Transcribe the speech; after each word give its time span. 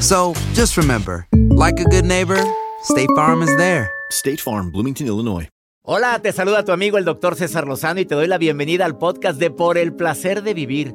So 0.00 0.32
just 0.54 0.78
remember, 0.78 1.26
like 1.50 1.78
a 1.78 1.84
good 1.84 2.06
neighbor, 2.06 2.42
State 2.82 3.10
Farm 3.14 3.42
is 3.42 3.54
there. 3.58 3.90
State 4.10 4.40
Farm, 4.40 4.70
Bloomington, 4.70 5.06
Illinois. 5.06 5.48
Hola, 5.82 6.18
te 6.22 6.32
saluda 6.32 6.64
tu 6.64 6.72
amigo 6.72 6.98
el 6.98 7.04
doctor 7.04 7.36
César 7.36 7.66
Lozano 7.66 8.00
y 8.00 8.06
te 8.06 8.14
doy 8.14 8.26
la 8.26 8.38
bienvenida 8.38 8.84
al 8.86 8.96
podcast 8.96 9.38
de 9.38 9.50
Por 9.50 9.76
el 9.76 9.92
Placer 9.92 10.42
de 10.42 10.54
Vivir. 10.54 10.94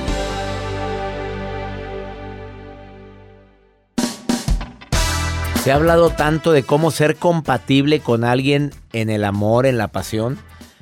Se 5.63 5.71
ha 5.71 5.75
hablado 5.75 6.09
tanto 6.09 6.53
de 6.53 6.63
cómo 6.63 6.89
ser 6.89 7.17
compatible 7.17 7.99
con 7.99 8.23
alguien 8.23 8.73
en 8.93 9.11
el 9.11 9.23
amor, 9.23 9.67
en 9.67 9.77
la 9.77 9.89
pasión. 9.89 10.39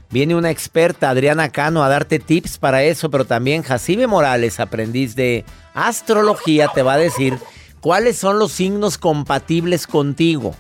Viene 0.10 0.36
una 0.36 0.52
experta, 0.52 1.10
Adriana 1.10 1.50
Cano, 1.50 1.84
a 1.84 1.90
darte 1.90 2.18
tips 2.18 2.58
para 2.58 2.82
eso, 2.84 3.12
pero 3.12 3.26
también 3.26 3.62
Jacibe 3.62 4.08
Morales, 4.08 4.62
aprendiz 4.62 5.18
de 5.18 5.44
astrología, 5.74 6.70
te 6.74 6.82
va 6.82 6.94
a 6.94 6.98
decir 6.98 7.38
cuáles 7.82 8.18
son 8.18 8.40
los 8.40 8.54
signos 8.54 8.98
compatibles 8.98 9.86
contigo, 9.86 10.56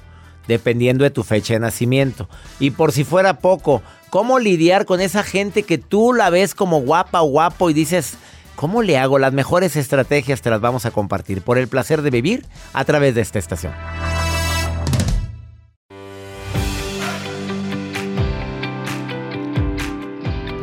dependiendo 0.49 1.05
de 1.05 1.11
tu 1.11 1.23
fecha 1.23 1.53
de 1.53 1.61
nacimiento. 1.61 2.27
Y 2.59 2.71
por 2.71 2.91
si 2.91 3.05
fuera 3.05 3.39
poco, 3.39 3.81
cómo 4.09 4.37
lidiar 4.37 4.83
con 4.83 4.99
esa 4.99 5.23
gente 5.23 5.63
que 5.63 5.77
tú 5.77 6.11
la 6.11 6.29
ves 6.29 6.55
como 6.55 6.81
guapa 6.81 7.21
o 7.21 7.29
guapo 7.29 7.69
y 7.69 7.73
dices, 7.73 8.17
¿cómo 8.57 8.81
le 8.83 8.97
hago? 8.97 9.17
Las 9.17 9.31
mejores 9.31 9.77
estrategias 9.77 10.41
te 10.41 10.49
las 10.49 10.59
vamos 10.59 10.85
a 10.85 10.91
compartir 10.91 11.41
por 11.41 11.57
el 11.57 11.69
placer 11.69 12.01
de 12.01 12.11
vivir 12.11 12.45
a 12.73 12.83
través 12.83 13.15
de 13.15 13.21
esta 13.21 13.39
estación. 13.39 13.71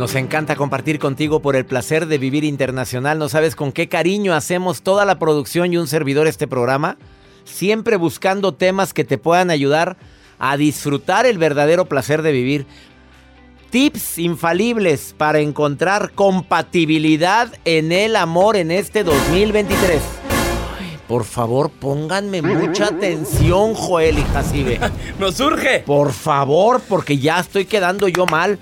Nos 0.06 0.14
encanta 0.14 0.54
compartir 0.54 1.00
contigo 1.00 1.42
por 1.42 1.56
el 1.56 1.66
placer 1.66 2.06
de 2.06 2.18
vivir 2.18 2.44
internacional. 2.44 3.18
No 3.18 3.28
sabes 3.28 3.56
con 3.56 3.72
qué 3.72 3.88
cariño 3.88 4.34
hacemos 4.34 4.82
toda 4.82 5.04
la 5.04 5.18
producción 5.18 5.72
y 5.72 5.78
un 5.78 5.88
servidor 5.88 6.28
este 6.28 6.46
programa. 6.46 6.96
Siempre 7.42 7.96
buscando 7.96 8.54
temas 8.54 8.92
que 8.94 9.02
te 9.02 9.18
puedan 9.18 9.50
ayudar 9.50 9.96
a 10.38 10.56
disfrutar 10.56 11.26
el 11.26 11.38
verdadero 11.38 11.86
placer 11.86 12.22
de 12.22 12.30
vivir. 12.30 12.66
Tips 13.70 14.18
infalibles 14.18 15.12
para 15.18 15.40
encontrar 15.40 16.12
compatibilidad 16.12 17.52
en 17.64 17.90
el 17.90 18.14
amor 18.14 18.54
en 18.54 18.70
este 18.70 19.02
2023. 19.02 20.00
Ay, 20.78 20.98
por 21.08 21.24
favor, 21.24 21.68
pónganme 21.68 22.42
mucha 22.42 22.84
atención, 22.84 23.74
Joel 23.74 24.20
y 24.20 24.22
Jacibe. 24.22 24.78
¡Nos 25.18 25.34
surge! 25.34 25.80
Por 25.84 26.12
favor, 26.12 26.80
porque 26.88 27.18
ya 27.18 27.40
estoy 27.40 27.64
quedando 27.64 28.06
yo 28.06 28.24
mal. 28.26 28.60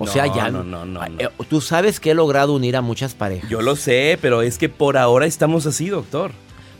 O 0.00 0.06
No, 0.06 0.12
sea, 0.12 0.26
ya 0.34 0.50
no, 0.50 0.64
no, 0.64 0.84
no, 0.86 1.00
Ay, 1.02 1.10
no. 1.12 1.20
eh, 1.20 1.28
Tú 1.48 1.60
sabes 1.60 2.00
que 2.00 2.10
he 2.10 2.14
logrado 2.14 2.54
unir 2.54 2.74
a 2.74 2.80
muchas 2.80 3.14
parejas. 3.14 3.48
Yo 3.50 3.60
lo 3.62 3.76
sé, 3.76 4.18
pero 4.20 4.40
es 4.42 4.56
que 4.58 4.68
por 4.68 4.96
ahora 4.96 5.26
estamos 5.26 5.66
así, 5.66 5.88
doctor. 5.90 6.32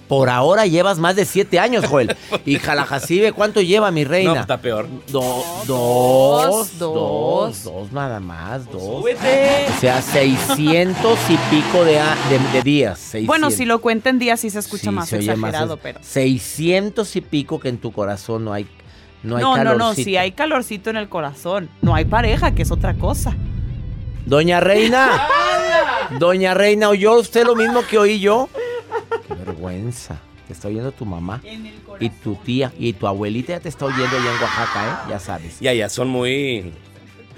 Por 0.09 0.29
ahora 0.29 0.67
llevas 0.67 0.99
más 0.99 1.15
de 1.15 1.25
siete 1.25 1.61
años, 1.61 1.85
Joel. 1.87 2.17
y 2.45 2.57
Jalajacibe, 2.59 3.33
¿cuánto 3.33 3.61
lleva 3.61 3.93
mi 3.93 4.03
No, 4.03 4.11
reina? 4.11 4.41
está 4.41 4.57
peor. 4.61 4.89
Do- 5.13 5.45
dos, 5.69 6.77
dos, 6.79 6.79
dos. 6.79 7.63
dos, 7.65 7.93
nada 7.93 8.19
más, 8.19 8.69
dos. 8.73 8.83
¡Súbete! 8.83 9.67
O 9.77 9.81
sea, 9.81 10.03
600 10.03 11.17
y 11.29 11.37
pico 11.55 11.85
de, 11.85 11.93
de- 11.93 12.53
de 12.55 12.63
días. 12.63 12.99
600. 12.99 13.27
Bueno, 13.29 13.51
si 13.53 13.65
lo 13.67 13.81
cuenta 13.81 14.11
en 14.11 14.19
días 14.19 14.41
sí 14.41 14.51
se 14.51 14.59
escucha 14.59 14.85
Sí, 14.85 14.91
más 14.91 15.09
se 15.09 15.17
más 15.19 15.29
exagerado, 15.29 15.75
es- 15.75 15.81
pero... 15.81 16.01
600 16.03 17.15
y 17.17 17.21
pico 17.21 17.61
que 17.61 17.69
en 17.69 17.79
tu 17.79 17.93
corazón 17.93 18.45
no 18.47 18.53
hay, 18.53 18.67
no 19.23 19.37
hay 19.37 19.43
No, 19.43 19.75
no, 19.75 19.95
si 19.95 20.17
hay 20.17 20.33
calorcito 20.33 20.91
en 20.91 20.97
el 20.97 21.09
corazón. 21.09 21.69
No 21.83 21.95
hay 21.95 22.05
pareja, 22.05 22.55
que 22.55 22.63
es 22.63 22.71
otra 22.71 22.95
cosa. 22.95 23.37
Doña 24.27 24.61
Reina. 24.61 25.11
Doña 26.19 26.55
Reina, 26.55 26.89
¿oyó 26.89 27.19
usted 27.19 27.45
lo 27.45 27.55
mismo 27.55 27.83
que 27.89 27.99
oí 27.99 28.21
yo? 28.21 28.49
Qué 29.27 29.35
vergüenza. 29.35 30.19
Te 30.47 30.53
está 30.53 30.69
oyendo 30.69 30.93
tu 30.93 31.05
mamá. 31.05 31.41
Y 32.01 32.11
tu 32.11 32.35
tía 32.37 32.73
y 32.79 32.93
tu 32.93 33.07
abuelita 33.07 33.53
ya 33.53 33.61
te 33.61 33.69
está 33.69 33.85
oyendo 33.87 34.17
allá 34.17 34.35
en 34.35 34.43
Oaxaca, 34.43 34.87
¿eh? 34.87 35.11
Ya 35.11 35.19
sabes. 35.21 35.61
Ya, 35.61 35.73
ya, 35.73 35.89
son 35.89 36.09
muy. 36.09 36.73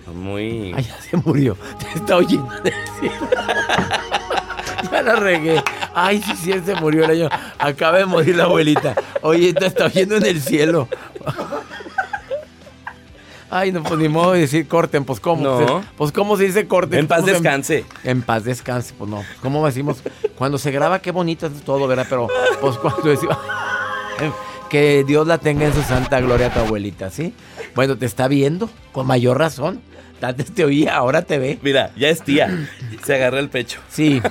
Son 0.05 0.19
muy. 0.19 0.73
Ay, 0.75 0.85
ya 0.85 1.01
se 1.01 1.17
murió. 1.19 1.57
Te 1.79 1.99
está 1.99 2.17
oyendo 2.17 2.49
decir. 2.63 3.13
ya 4.91 5.03
la 5.03 5.17
regué. 5.17 5.63
Ay, 5.95 6.23
sí, 6.23 6.33
sí, 6.37 6.53
se 6.65 6.75
murió 6.77 7.05
el 7.05 7.11
año. 7.11 7.29
Acaba 7.59 7.99
de 7.99 8.07
morir 8.07 8.37
la 8.37 8.45
abuelita. 8.45 8.95
Oye, 9.21 9.53
te 9.53 9.67
está 9.67 9.87
oyendo 9.87 10.17
en 10.17 10.25
el 10.25 10.41
cielo. 10.41 10.89
Ay, 13.55 13.71
no, 13.71 13.83
pues 13.83 14.01
ni 14.01 14.09
modo 14.09 14.33
de 14.33 14.41
decir 14.41 14.67
corten, 14.67 15.05
pues 15.05 15.21
cómo. 15.21 15.43
No. 15.43 15.83
Pues 15.99 16.11
cómo 16.11 16.39
se 16.39 16.45
dice 16.45 16.67
corten. 16.67 17.01
En 17.01 17.07
paz 17.07 17.19
¿Cómo 17.21 17.27
se- 17.29 17.33
descanse. 17.35 17.85
En 18.03 18.23
paz 18.23 18.45
descanse, 18.45 18.95
pues 18.97 19.11
no. 19.11 19.23
¿Cómo 19.43 19.65
decimos? 19.67 20.03
Cuando 20.39 20.57
se 20.57 20.71
graba, 20.71 21.01
qué 21.01 21.11
bonito 21.11 21.47
es 21.49 21.63
todo, 21.63 21.87
¿verdad? 21.87 22.07
Pero, 22.09 22.29
pues 22.61 22.79
cuando 22.79 23.03
decimos. 23.11 23.37
Que 24.69 25.05
Dios 25.07 25.27
la 25.27 25.37
tenga 25.37 25.67
en 25.67 25.75
su 25.75 25.83
santa 25.83 26.19
gloria 26.21 26.51
tu 26.53 26.61
abuelita, 26.61 27.11
¿sí? 27.11 27.35
Bueno, 27.75 27.99
te 27.99 28.07
está 28.07 28.27
viendo, 28.27 28.71
con 28.93 29.07
mayor 29.07 29.39
razón. 29.39 29.83
Antes 30.23 30.53
te 30.55 30.65
oía, 30.65 30.95
ahora 30.97 31.23
te 31.23 31.39
ve. 31.39 31.59
Mira, 31.63 31.91
ya 31.97 32.09
es 32.09 32.23
tía. 32.23 32.69
Se 33.05 33.15
agarra 33.17 33.41
el 33.41 33.49
pecho. 33.49 33.81
Sí, 33.91 34.23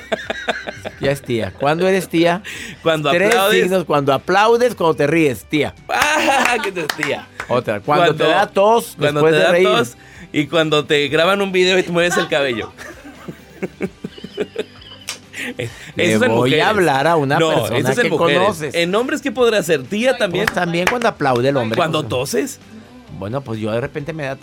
ya 1.01 1.11
es 1.11 1.21
tía. 1.21 1.51
¿Cuándo 1.59 1.87
eres 1.87 2.07
tía? 2.07 2.41
Cuando 2.81 3.11
Tres 3.11 3.27
aplaudes. 3.29 3.61
signos, 3.63 3.83
cuando 3.85 4.13
aplaudes, 4.13 4.75
cuando 4.75 4.95
te 4.95 5.07
ríes, 5.07 5.43
tía. 5.45 5.75
¡Ah! 5.89 6.55
¿Qué 6.63 6.71
te 6.71 6.83
tía? 7.03 7.27
Otra, 7.49 7.81
cuando, 7.81 8.15
te 8.15 8.23
da 8.23 8.47
tos, 8.47 8.95
Cuando 8.97 9.21
después 9.21 9.33
te 9.33 9.37
de 9.39 9.43
da 9.43 9.51
reír. 9.51 9.67
tos 9.67 9.97
y 10.31 10.47
cuando 10.47 10.85
te 10.85 11.07
graban 11.09 11.41
un 11.41 11.51
video 11.51 11.77
y 11.77 11.83
te 11.83 11.91
mueves 11.91 12.15
el 12.15 12.29
cabello. 12.29 12.71
Eso 15.97 16.19
Le 16.19 16.27
voy 16.27 16.29
mujeres. 16.29 16.63
a 16.65 16.69
hablar 16.69 17.07
a 17.07 17.15
una 17.15 17.39
no, 17.39 17.49
persona 17.49 17.79
eso 17.79 17.89
es 17.91 17.99
que 17.99 18.09
mujeres. 18.09 18.37
conoces. 18.39 18.75
En 18.75 18.93
hombres, 18.93 19.21
¿qué 19.21 19.31
podrá 19.31 19.63
ser? 19.63 19.83
¿Tía 19.83 20.15
también? 20.17 20.45
Pues 20.45 20.53
también 20.55 20.85
cuando 20.87 21.07
aplaude 21.07 21.49
el 21.49 21.57
hombre. 21.57 21.75
Cuando 21.77 21.99
pues, 22.01 22.09
toses. 22.09 22.59
Bueno, 23.21 23.41
pues 23.41 23.59
yo 23.59 23.71
de 23.71 23.79
repente 23.79 24.13
me 24.13 24.23
da... 24.23 24.35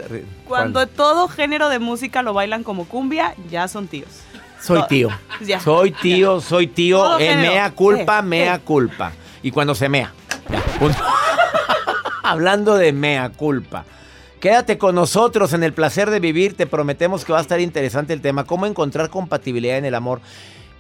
Cuando 0.45 0.87
todo 0.87 1.27
género 1.27 1.69
de 1.69 1.81
música 1.81 2.23
lo 2.23 2.33
bailan 2.33 2.63
como 2.63 2.85
cumbia, 2.85 3.35
ya 3.51 3.67
son 3.67 3.89
tíos. 3.89 4.21
Soy 4.63 4.83
tío. 4.89 5.09
Ya. 5.41 5.59
Soy 5.59 5.91
tío, 5.91 6.41
soy 6.41 6.69
tío. 6.69 7.19
Eh, 7.19 7.35
mea 7.35 7.73
culpa, 7.73 8.21
Eh, 8.21 8.23
mea 8.23 8.55
eh. 8.55 8.61
culpa. 8.61 9.11
Y 9.43 9.51
cuando 9.51 9.75
se 9.75 9.89
mea. 9.89 10.13
Ya, 10.49 10.61
punto. 10.79 10.97
Hablando 12.23 12.77
de 12.77 12.93
mea 12.93 13.31
culpa. 13.31 13.85
Quédate 14.39 14.79
con 14.79 14.95
nosotros 14.95 15.53
en 15.55 15.65
el 15.65 15.73
placer 15.73 16.09
de 16.11 16.21
vivir. 16.21 16.57
Te 16.57 16.69
prometemos 16.69 17.25
que 17.25 17.33
va 17.33 17.41
a 17.41 17.43
estar 17.43 17.59
interesante 17.59 18.13
el 18.13 18.21
tema. 18.21 18.45
Cómo 18.45 18.65
encontrar 18.65 19.11
compatibilidad 19.11 19.77
en 19.77 19.87
el 19.87 19.97
amor. 19.97 20.21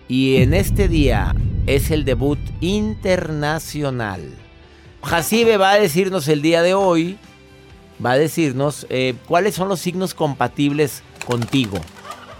Y 0.06 0.36
en 0.36 0.54
este 0.54 0.86
día 0.86 1.34
es 1.66 1.90
el 1.90 2.04
debut 2.04 2.38
internacional. 2.60 4.36
Jacibe 5.02 5.56
va 5.56 5.72
a 5.72 5.80
decirnos 5.80 6.28
el 6.28 6.42
día 6.42 6.62
de 6.62 6.74
hoy, 6.74 7.18
va 8.04 8.12
a 8.12 8.18
decirnos 8.18 8.86
eh, 8.90 9.14
cuáles 9.26 9.54
son 9.54 9.68
los 9.68 9.80
signos 9.80 10.14
compatibles 10.14 11.02
contigo. 11.26 11.78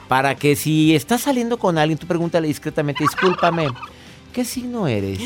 Para 0.09 0.35
que 0.37 0.57
si 0.57 0.95
estás 0.95 1.23
saliendo 1.23 1.59
con 1.59 1.77
alguien, 1.79 1.99
tú 1.99 2.07
pregúntale 2.07 2.49
discretamente, 2.49 3.05
discúlpame, 3.05 3.69
¿qué 4.33 4.45
signo 4.45 4.87
eres? 4.89 5.21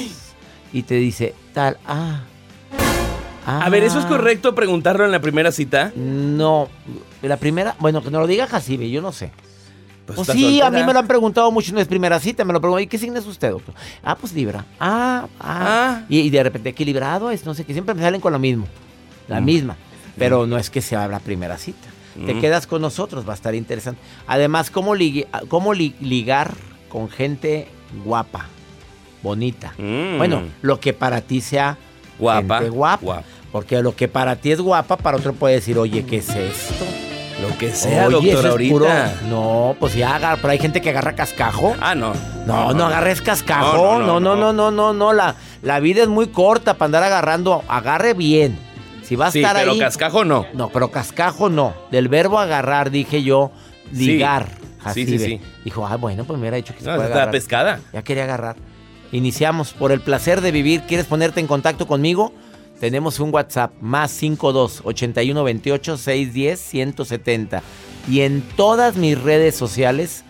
Y 0.73 0.83
te 0.83 0.95
dice, 0.97 1.35
tal, 1.53 1.79
ah. 1.87 2.23
A 3.45 3.69
ver, 3.71 3.83
¿eso 3.83 3.99
es 3.99 4.05
ah. 4.05 4.09
correcto 4.09 4.55
preguntarlo 4.55 5.05
en 5.05 5.11
la 5.13 5.21
primera 5.21 5.53
cita? 5.53 5.93
No, 5.97 6.69
la 7.23 7.37
primera, 7.37 7.75
bueno, 7.79 8.03
que 8.03 8.11
nos 8.11 8.21
lo 8.23 8.27
diga 8.27 8.47
Jacibe, 8.47 8.89
yo 8.91 9.03
no 9.03 9.13
sé. 9.13 9.31
Pues, 10.07 10.19
está 10.19 10.33
sí, 10.33 10.61
a 10.61 10.71
mí 10.71 10.83
me 10.83 10.93
lo 10.93 10.99
han 10.99 11.07
preguntado 11.07 11.51
mucho, 11.53 11.73
no 11.73 11.81
es 11.81 11.87
primera 11.87 12.19
cita, 12.19 12.45
me 12.45 12.53
lo 12.53 12.61
preguntan, 12.61 12.83
¿y 12.85 12.87
qué 12.89 12.99
signo 12.99 13.19
es 13.19 13.27
usted, 13.27 13.51
doctor? 13.51 13.75
Ah, 14.03 14.17
pues 14.17 14.33
Libra. 14.33 14.65
Ah, 14.81 15.27
ah. 15.39 15.99
Ah. 16.01 16.03
Y, 16.09 16.19
y 16.21 16.31
de 16.31 16.43
repente, 16.43 16.71
equilibrado 16.71 17.31
es, 17.31 17.45
no 17.45 17.55
sé, 17.55 17.65
que 17.65 17.73
siempre 17.73 17.95
me 17.95 18.03
salen 18.03 18.21
con 18.21 18.33
lo 18.33 18.39
mismo, 18.41 18.67
la 19.29 19.41
Mm. 19.41 19.45
misma. 19.45 19.77
Pero 20.19 20.47
no 20.47 20.59
es 20.59 20.71
que 20.71 20.81
sea 20.83 21.09
la 21.09 21.19
primera 21.21 21.57
cita. 21.59 21.89
Te 22.27 22.39
quedas 22.39 22.67
con 22.67 22.83
nosotros, 22.83 23.27
va 23.27 23.33
a 23.33 23.37
estar 23.37 23.55
interesante. 23.55 23.99
Además, 24.27 24.71
¿cómo, 24.71 24.95
li- 24.95 25.27
ligar 26.01 26.53
con 26.91 27.09
gente 27.09 27.69
guapa, 28.05 28.47
bonita? 29.23 29.73
Mm. 29.79 30.19
Bueno, 30.19 30.43
lo 30.61 30.79
que 30.81 30.93
para 30.93 31.21
ti 31.23 31.41
sea 31.41 31.79
Guapa, 32.19 32.59
gente 32.59 32.71
guapa. 32.71 33.03
guapa. 33.03 33.23
Porque 33.51 33.81
lo 33.83 33.95
que 33.97 34.09
para 34.09 34.37
ti 34.37 34.53
es 34.53 34.61
guapa, 34.61 34.97
para 34.99 35.17
otro 35.17 35.33
puede 35.33 35.55
decir, 35.57 35.79
oye, 35.79 36.05
¿qué 36.05 36.19
es 36.19 36.29
esto? 36.31 36.85
Lo 37.41 37.57
que 37.59 37.73
sea, 37.73 38.07
Oye, 38.07 38.33
doctor, 38.35 38.61
es 38.63 38.71
puro- 38.71 38.87
ahorita. 38.89 39.15
No, 39.29 39.75
pues 39.81 39.95
ya 39.95 40.15
agarra, 40.15 40.37
pero 40.37 40.51
hay 40.53 40.59
gente 40.59 40.81
que 40.81 40.91
agarra 40.91 41.15
cascajo. 41.15 41.75
Ah, 41.81 41.95
no. 41.95 42.13
No, 42.47 42.73
no, 42.73 42.87
agarres 42.87 43.21
cascajo. 43.23 43.99
No, 44.01 44.21
no, 44.21 44.37
no, 44.37 44.53
no, 44.53 44.71
no, 44.71 44.93
no. 44.93 45.13
La, 45.13 45.35
la 45.63 45.81
vida 45.81 46.03
es 46.03 46.09
muy 46.09 46.29
corta 46.29 46.75
para 46.75 46.87
andar 46.87 47.03
agarrando. 47.05 47.65
Agarre 47.69 48.15
bien. 48.15 48.59
Si 49.13 49.17
va 49.17 49.27
a 49.27 49.31
Sí, 49.31 49.41
estar 49.41 49.57
pero 49.57 49.73
ahí. 49.73 49.79
cascajo 49.79 50.25
no. 50.25 50.47
No, 50.55 50.71
pero 50.71 50.91
cascajo 50.91 51.51
no. 51.51 51.75
Del 51.91 52.09
verbo 52.09 52.39
agarrar, 52.39 52.91
dije 52.91 53.23
yo, 53.23 53.51
ligar. 53.93 54.49
Sí, 54.95 55.05
sí, 55.05 55.19
sí. 55.19 55.39
Dijo, 55.65 55.87
ah, 55.87 55.97
bueno, 55.97 56.25
pues 56.25 56.39
me 56.39 56.45
hubiera 56.45 56.57
dicho 56.57 56.73
que 56.73 56.81
se 56.81 56.87
No, 56.87 56.97
puede 56.97 57.13
agarrar. 57.13 57.31
pescada. 57.31 57.81
Ya 57.93 58.03
quería 58.03 58.25
agarrar. 58.25 58.57
Iniciamos 59.13 59.75
por 59.75 59.93
el 59.93 60.01
placer 60.01 60.41
de 60.41 60.51
vivir. 60.51 60.81
¿Quieres 60.89 61.05
ponerte 61.05 61.41
en 61.41 61.47
contacto 61.47 61.87
conmigo? 61.87 62.33
Tenemos 62.81 63.21
un 63.21 63.35
WhatsApp 63.35 63.73
más 63.83 64.11
52 64.13 64.81
81 64.83 65.45
28 65.45 65.97
610 65.99 66.59
170. 66.59 67.63
Y 68.09 68.23
en 68.23 68.41
todas 68.57 68.97
mis 68.97 69.21
redes 69.21 69.55
sociales 69.55 70.25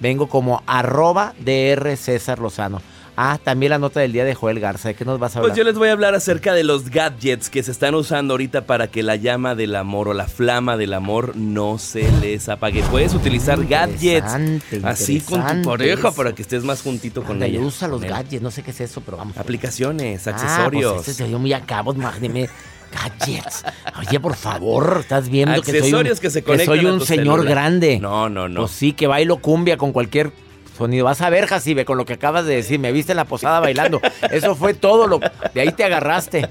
vengo 0.00 0.28
como 0.28 0.60
arroba 0.66 1.34
DR 1.38 1.96
César 1.96 2.40
Lozano. 2.40 2.82
Ah, 3.16 3.38
también 3.42 3.70
la 3.70 3.78
nota 3.78 4.00
del 4.00 4.12
día 4.12 4.24
de 4.24 4.34
Joel 4.34 4.58
Garza. 4.58 4.88
¿De 4.88 4.94
qué 4.94 5.04
nos 5.04 5.20
vas 5.20 5.36
a 5.36 5.38
hablar? 5.38 5.50
Pues 5.52 5.58
yo 5.58 5.64
les 5.64 5.76
voy 5.78 5.88
a 5.88 5.92
hablar 5.92 6.14
acerca 6.14 6.52
de 6.52 6.64
los 6.64 6.90
gadgets 6.90 7.48
que 7.48 7.62
se 7.62 7.70
están 7.70 7.94
usando 7.94 8.34
ahorita 8.34 8.66
para 8.66 8.88
que 8.88 9.02
la 9.04 9.14
llama 9.16 9.54
del 9.54 9.76
amor 9.76 10.08
o 10.08 10.14
la 10.14 10.26
flama 10.26 10.76
del 10.76 10.92
amor 10.94 11.36
no 11.36 11.78
se 11.78 12.10
les 12.20 12.48
apague. 12.48 12.82
Puedes 12.90 13.14
utilizar 13.14 13.64
gadgets 13.66 14.34
así 14.82 15.20
con 15.20 15.62
tu 15.62 15.68
pareja 15.68 16.08
eso. 16.08 16.14
para 16.16 16.34
que 16.34 16.42
estés 16.42 16.64
más 16.64 16.82
juntito 16.82 17.22
con 17.22 17.42
ella. 17.42 17.60
usa 17.60 17.86
los 17.86 18.00
gadgets, 18.00 18.42
no 18.42 18.50
sé 18.50 18.62
qué 18.62 18.72
es 18.72 18.80
eso, 18.80 19.00
pero 19.04 19.16
vamos. 19.18 19.36
Aplicaciones, 19.38 20.26
Ah, 20.26 20.30
accesorios. 20.30 20.94
pues 20.94 21.08
este 21.08 21.22
se 21.24 21.28
dio 21.28 21.38
muy 21.38 21.52
a 21.52 21.60
cabo, 21.60 21.92
imagíneme. 21.94 22.48
Gadgets. 22.92 23.64
Oye, 23.98 24.20
por 24.20 24.36
favor, 24.36 24.98
estás 25.00 25.28
viendo 25.28 25.60
que 25.62 25.70
soy 25.70 25.78
un, 25.78 25.84
Accesorios 25.84 26.20
que 26.20 26.30
se 26.30 26.42
conectan 26.44 26.66
soy 26.76 26.84
un 26.86 27.00
señor 27.00 27.38
celular. 27.40 27.46
grande. 27.48 27.98
No, 28.00 28.28
no, 28.28 28.48
no. 28.48 28.60
Pues 28.62 28.70
sí, 28.72 28.92
que 28.92 29.06
bailo 29.08 29.38
cumbia 29.38 29.76
con 29.76 29.92
cualquier 29.92 30.32
sonido. 30.76 31.04
Vas 31.04 31.20
a 31.20 31.30
ver, 31.30 31.46
Jacibe, 31.46 31.84
con 31.84 31.98
lo 31.98 32.04
que 32.04 32.14
acabas 32.14 32.46
de 32.46 32.56
decir. 32.56 32.78
Me 32.78 32.92
viste 32.92 33.12
en 33.12 33.16
la 33.16 33.24
posada 33.24 33.60
bailando. 33.60 34.00
Eso 34.30 34.54
fue 34.54 34.74
todo 34.74 35.06
lo 35.06 35.20
de 35.54 35.60
ahí 35.60 35.72
te 35.72 35.84
agarraste. 35.84 36.48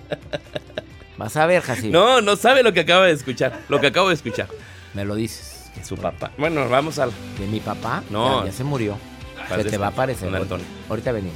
Vas 1.18 1.38
a 1.38 1.46
ver, 1.46 1.62
Jacibe. 1.62 1.92
No, 1.92 2.22
no 2.22 2.36
sabe 2.36 2.64
lo 2.64 2.74
que 2.74 2.82
acaba 2.82 3.06
de 3.06 3.14
escuchar. 3.14 3.60
Lo 3.70 3.80
que 3.80 3.88
acabo 3.88 4.10
de 4.10 4.16
escuchar. 4.16 4.48
Me 4.94 5.06
lo 5.06 5.16
dices. 5.16 5.72
Su 5.84 5.96
papá. 5.98 6.32
Bueno, 6.38 6.70
vamos 6.70 7.00
al. 7.00 7.12
¿De 7.40 7.48
mi 7.48 7.60
papá? 7.60 8.04
No. 8.10 8.42
Ya, 8.42 8.52
ya 8.52 8.58
se 8.58 8.64
murió. 8.64 8.98
Se 9.50 9.64
te 9.66 9.78
va 9.78 9.88
a 9.88 9.90
aparecer. 9.90 10.30
Ahorita 10.90 11.12
venimos. 11.12 11.36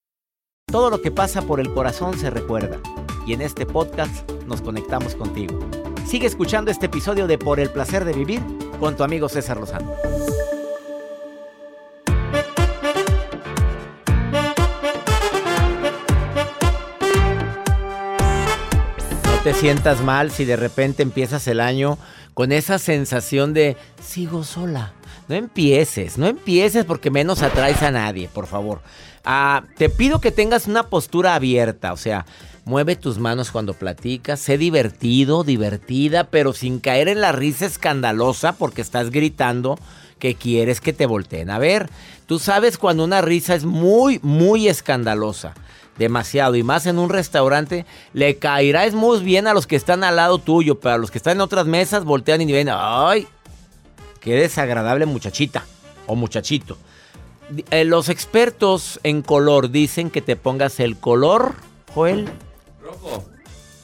Todo 0.67 0.89
lo 0.89 1.01
que 1.01 1.11
pasa 1.11 1.41
por 1.41 1.59
el 1.59 1.73
corazón 1.73 2.17
se 2.17 2.29
recuerda. 2.29 2.79
Y 3.25 3.33
en 3.33 3.41
este 3.41 3.65
podcast 3.65 4.29
nos 4.47 4.61
conectamos 4.61 5.15
contigo. 5.15 5.59
Sigue 6.05 6.27
escuchando 6.27 6.71
este 6.71 6.85
episodio 6.85 7.27
de 7.27 7.37
Por 7.37 7.59
el 7.59 7.69
placer 7.69 8.05
de 8.05 8.13
vivir 8.13 8.41
con 8.79 8.95
tu 8.95 9.03
amigo 9.03 9.27
César 9.27 9.57
Lozano. 9.57 9.91
No 19.25 19.43
te 19.43 19.53
sientas 19.53 20.01
mal 20.01 20.31
si 20.31 20.45
de 20.45 20.55
repente 20.55 21.03
empiezas 21.03 21.47
el 21.47 21.59
año 21.59 21.97
con 22.33 22.51
esa 22.51 22.79
sensación 22.79 23.53
de 23.53 23.75
sigo 24.01 24.43
sola. 24.43 24.93
No 25.27 25.35
empieces, 25.35 26.17
no 26.17 26.27
empieces 26.27 26.85
porque 26.85 27.11
menos 27.11 27.41
atraes 27.41 27.81
a 27.83 27.91
nadie, 27.91 28.27
por 28.27 28.47
favor. 28.47 28.81
Ah, 29.23 29.63
te 29.77 29.89
pido 29.89 30.19
que 30.19 30.31
tengas 30.31 30.67
una 30.67 30.83
postura 30.83 31.35
abierta, 31.35 31.93
o 31.93 31.97
sea, 31.97 32.25
mueve 32.65 32.95
tus 32.95 33.17
manos 33.17 33.51
cuando 33.51 33.73
platicas, 33.73 34.39
sé 34.39 34.57
divertido, 34.57 35.43
divertida, 35.43 36.25
pero 36.25 36.53
sin 36.53 36.79
caer 36.79 37.07
en 37.07 37.21
la 37.21 37.31
risa 37.31 37.65
escandalosa 37.65 38.53
porque 38.53 38.81
estás 38.81 39.11
gritando 39.11 39.79
que 40.19 40.35
quieres 40.35 40.81
que 40.81 40.93
te 40.93 41.05
volteen 41.05 41.49
a 41.49 41.59
ver. 41.59 41.89
Tú 42.25 42.39
sabes 42.39 42.77
cuando 42.77 43.03
una 43.03 43.21
risa 43.21 43.55
es 43.55 43.65
muy, 43.65 44.19
muy 44.23 44.67
escandalosa 44.67 45.53
demasiado 45.97 46.55
y 46.55 46.63
más 46.63 46.85
en 46.87 46.97
un 46.97 47.09
restaurante, 47.09 47.85
le 48.13 48.37
caerá 48.37 48.85
es 48.85 48.93
muy 48.93 49.19
bien 49.19 49.47
a 49.47 49.53
los 49.53 49.67
que 49.67 49.75
están 49.75 50.03
al 50.03 50.15
lado 50.15 50.39
tuyo, 50.39 50.79
pero 50.79 50.95
a 50.95 50.97
los 50.97 51.11
que 51.11 51.17
están 51.17 51.37
en 51.37 51.41
otras 51.41 51.67
mesas 51.67 52.05
voltean 52.05 52.41
y 52.41 52.51
ven, 52.51 52.69
ay, 52.71 53.27
qué 54.21 54.35
desagradable 54.35 55.05
muchachita 55.05 55.65
o 56.07 56.15
muchachito. 56.15 56.77
Eh, 57.69 57.83
los 57.83 58.07
expertos 58.07 58.99
en 59.03 59.21
color 59.21 59.71
dicen 59.71 60.09
que 60.09 60.21
te 60.21 60.37
pongas 60.37 60.79
el 60.79 60.95
color, 60.97 61.55
Joel, 61.93 62.29
Rojo. 62.81 63.25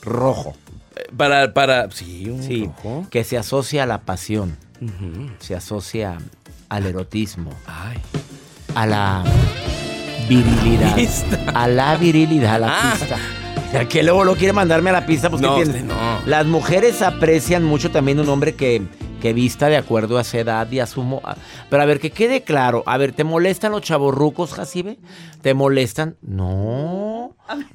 rojo, 0.02 0.56
Eh, 0.96 1.10
Para, 1.16 1.54
para. 1.54 1.92
Sí, 1.92 2.30
un 2.30 2.42
sí, 2.42 2.66
rojo. 2.66 3.06
que 3.12 3.24
se 3.26 3.38
asocia 3.38 3.84
a 3.84 3.86
la 3.86 4.00
pasión, 4.02 4.56
se 5.40 5.54
asocia 5.56 6.18
al 6.70 6.86
erotismo, 6.86 7.52
Ay. 7.66 7.98
a 8.74 8.86
la 8.86 9.24
virilidad, 10.30 10.96
Pista. 10.96 11.40
a 11.54 11.68
la 11.68 11.96
virilidad, 11.98 12.56
a 12.56 12.60
la 12.60 12.68
Ah. 12.92 12.94
pista. 12.98 13.18
Que 13.90 14.02
luego 14.02 14.24
lo 14.24 14.36
quiere 14.36 14.54
mandarme 14.54 14.90
a 14.92 14.94
la 14.94 15.06
pista, 15.06 15.30
pues 15.30 15.42
¿qué 15.42 15.48
No, 15.48 15.58
usted 15.58 15.84
no. 15.84 15.94
Las 16.26 16.46
mujeres 16.46 17.02
aprecian 17.02 17.64
mucho 17.66 17.92
también 17.92 18.20
un 18.20 18.30
hombre 18.30 18.56
que, 18.56 18.82
que 19.22 19.34
vista 19.34 19.68
de 19.68 19.78
acuerdo 19.78 20.18
a 20.18 20.24
su 20.24 20.38
edad 20.38 20.70
y 20.72 20.80
a 20.80 20.86
su... 20.86 21.22
Pero 21.70 21.84
a 21.84 21.86
ver, 21.86 22.00
que 22.00 22.12
quede 22.12 22.44
claro. 22.44 22.84
A 22.86 22.98
ver, 22.98 23.12
¿te 23.12 23.24
molestan 23.24 23.72
los 23.72 23.82
chavorrucos, 23.82 24.54
Jacibe? 24.54 24.98
¿Te 25.42 25.54
molestan? 25.54 26.18
No. 26.22 27.07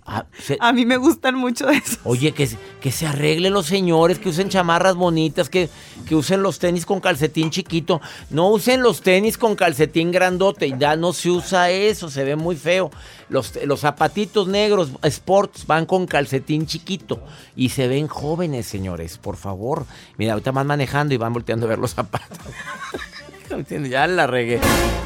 Ah, 0.05 0.25
se- 0.39 0.57
A 0.61 0.73
mí 0.73 0.85
me 0.85 0.97
gustan 0.97 1.35
mucho 1.35 1.69
esos. 1.71 1.99
Oye, 2.05 2.33
que, 2.33 2.47
se- 2.47 2.59
que 2.81 2.93
se 2.93 3.07
arreglen 3.07 3.53
los 3.53 3.67
señores, 3.67 4.19
que 4.19 4.29
usen 4.29 4.49
chamarras 4.49 4.95
bonitas, 4.95 5.49
que, 5.49 5.69
que 6.07 6.15
usen 6.15 6.43
los 6.43 6.59
tenis 6.59 6.85
con 6.87 7.01
calcetín 7.01 7.51
chiquito. 7.51 8.01
No 8.31 8.49
usen 8.51 8.83
los 8.83 9.01
tenis 9.03 9.39
con 9.39 9.57
calcetín 9.57 10.11
grandote. 10.13 10.75
Ya 10.79 10.97
no 10.97 11.13
se 11.13 11.31
usa 11.31 11.71
eso, 11.71 12.11
se 12.11 12.25
ve 12.25 12.37
muy 12.37 12.57
feo. 12.57 12.91
Los, 13.29 13.59
los 13.65 13.81
zapatitos 13.81 14.47
negros, 14.49 14.91
sports, 15.03 15.67
van 15.67 15.87
con 15.87 16.07
calcetín 16.07 16.67
chiquito. 16.67 17.23
Y 17.57 17.71
se 17.71 17.89
ven 17.89 18.09
jóvenes, 18.09 18.67
señores, 18.67 19.17
por 19.19 19.37
favor. 19.37 19.87
Mira, 20.19 20.33
ahorita 20.35 20.51
van 20.53 20.67
manejando 20.67 21.15
y 21.15 21.17
van 21.17 21.33
volteando 21.33 21.67
a 21.67 21.69
ver 21.71 21.79
los 21.79 21.95
zapatos. 21.95 22.39
ya 23.91 24.07
la 24.07 24.27
regué. 24.27 24.61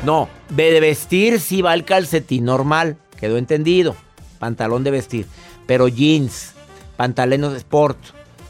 No, 0.05 0.29
de 0.51 0.81
vestir 0.81 1.41
sí 1.41 1.63
va 1.63 1.75
el 1.75 1.85
calcetín 1.85 2.45
normal. 2.45 2.97
Quedó 3.19 3.39
entendido. 3.39 3.97
Pantalón 4.38 4.85
de 4.85 4.90
vestir. 4.90 5.26
Pero 5.66 5.88
jeans, 5.88 6.52
pantalones 6.97 7.52
de 7.52 7.59
sport, 7.59 7.99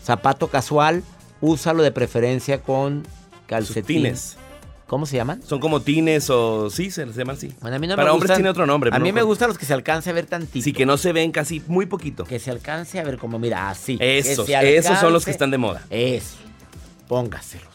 zapato 0.04 0.48
casual, 0.48 1.02
úsalo 1.40 1.82
de 1.82 1.90
preferencia 1.92 2.62
con 2.62 3.06
calcetín. 3.46 4.02
Tines. 4.02 4.36
¿Cómo 4.86 5.04
se 5.04 5.16
llaman? 5.16 5.42
Son 5.42 5.58
como 5.58 5.80
tines 5.82 6.30
o... 6.30 6.70
Sí, 6.70 6.92
se 6.92 7.04
les 7.04 7.16
llaman 7.16 7.34
así. 7.34 7.52
Bueno, 7.60 7.76
a 7.76 7.80
mí 7.80 7.88
no 7.88 7.96
Para 7.96 8.06
me 8.06 8.10
hombres 8.12 8.28
gustan- 8.30 8.36
tiene 8.36 8.50
otro 8.50 8.66
nombre. 8.66 8.90
A 8.94 9.00
mí 9.00 9.08
no 9.08 9.14
me 9.16 9.22
gustan 9.22 9.48
los 9.48 9.58
que 9.58 9.66
se 9.66 9.74
alcance 9.74 10.10
a 10.10 10.12
ver 10.12 10.26
tantito. 10.26 10.62
Sí, 10.62 10.72
que 10.72 10.86
no 10.86 10.96
se 10.96 11.12
ven 11.12 11.32
casi 11.32 11.60
muy 11.66 11.86
poquito. 11.86 12.22
Que 12.22 12.38
se 12.38 12.52
alcance 12.52 13.00
a 13.00 13.02
ver 13.02 13.18
como, 13.18 13.40
mira, 13.40 13.68
así. 13.68 13.98
que 13.98 14.18
Esos, 14.18 14.48
esos 14.48 14.98
son 15.00 15.12
los 15.12 15.24
que 15.24 15.32
están 15.32 15.50
de 15.50 15.58
moda. 15.58 15.82
Eso. 15.90 16.36
Póngaselos. 17.08 17.66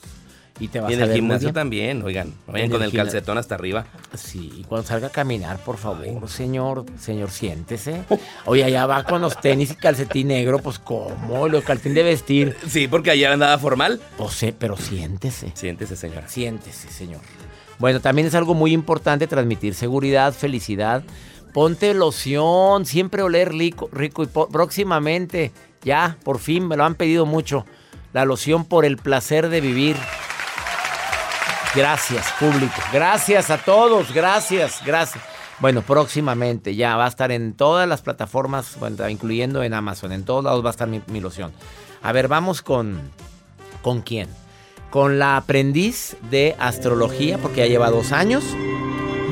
Y 0.62 0.68
te 0.68 0.80
vas 0.80 0.91
Y 0.91 0.94
en 0.94 1.01
a 1.01 1.06
el 1.06 1.13
gimnasio 1.13 1.51
también, 1.51 2.03
oigan. 2.03 2.36
Vayan 2.46 2.70
con 2.70 2.84
el 2.84 2.91
calcetón 2.91 3.39
hasta 3.39 3.56
arriba. 3.56 3.88
Sí, 4.15 4.53
y 4.58 4.63
cuando 4.63 4.88
salga 4.88 5.08
a 5.08 5.10
caminar, 5.10 5.58
por 5.58 5.77
favor, 5.77 6.30
señor, 6.30 6.86
señor, 7.00 7.32
siéntese. 7.32 8.03
Oye, 8.46 8.63
allá 8.63 8.86
va 8.86 9.03
con 9.03 9.22
los 9.22 9.41
tenis 9.41 9.72
y 9.72 9.75
calcetín 9.75 10.27
negro, 10.27 10.60
pues 10.60 10.77
¿cómo? 10.77 11.48
Los 11.48 11.63
calcetín 11.63 11.96
de 11.96 12.03
vestir. 12.03 12.56
Sí, 12.68 12.88
porque 12.88 13.10
ayer 13.10 13.32
andaba 13.32 13.58
formal. 13.58 14.00
Pues 14.18 14.34
sí, 14.34 14.53
pero 14.58 14.77
siéntese. 14.77 15.51
Siéntese, 15.56 15.96
señora. 15.96 16.27
Siéntese, 16.27 16.89
señor. 16.89 17.22
Bueno, 17.80 18.00
también 18.00 18.27
es 18.27 18.36
algo 18.36 18.53
muy 18.53 18.72
importante 18.72 19.25
transmitir 19.25 19.74
seguridad, 19.74 20.32
felicidad. 20.32 21.03
Ponte 21.53 21.96
loción, 21.96 22.86
siempre 22.86 23.24
oler 23.24 23.51
rico, 23.51 23.89
rico 23.91 24.24
y 24.24 24.27
próximamente, 24.27 25.51
ya, 25.84 26.18
por 26.24 26.38
fin, 26.38 26.68
me 26.68 26.77
lo 26.77 26.86
han 26.86 26.94
pedido 26.94 27.25
mucho. 27.25 27.65
La 28.13 28.25
loción 28.25 28.63
por 28.63 28.86
el 28.86 28.98
placer 28.98 29.50
de 29.50 29.60
vivir. 29.60 29.96
Gracias, 31.74 32.32
público. 32.34 32.82
Gracias 32.92 33.50
a 33.50 33.58
todos. 33.58 34.13
Gracias, 34.13 34.82
gracias. 34.86 35.24
Bueno, 35.60 35.82
próximamente 35.84 36.75
ya 36.75 36.98
va 36.98 37.06
a 37.06 37.08
estar 37.08 37.32
en 37.32 37.54
todas 37.54 37.88
las 37.88 38.01
plataformas, 38.01 38.78
incluyendo 39.10 39.63
en 39.63 39.74
Amazon. 39.74 40.12
En 40.12 40.25
todos 40.25 40.44
lados 40.44 40.66
va 40.66 40.70
a 40.70 40.72
estar 40.72 40.88
mi, 40.88 41.01
mi 41.08 41.20
loción. 41.22 41.51
A 42.01 42.12
ver, 42.12 42.28
vamos 42.28 42.62
con. 42.62 43.00
¿Con 43.82 44.01
quién? 44.01 44.28
Con 44.90 45.18
la 45.18 45.38
aprendiz 45.38 46.18
de 46.30 46.56
astrología, 46.60 47.38
porque 47.38 47.62
ya 47.62 47.68
lleva 47.68 47.90
dos 47.90 48.12
años. 48.12 48.44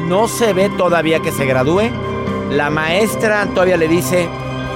No 0.07 0.27
se 0.27 0.53
ve 0.53 0.69
todavía 0.69 1.19
que 1.19 1.31
se 1.31 1.45
gradúe. 1.45 1.89
La 2.51 2.69
maestra 2.69 3.45
todavía 3.47 3.77
le 3.77 3.87
dice: 3.87 4.29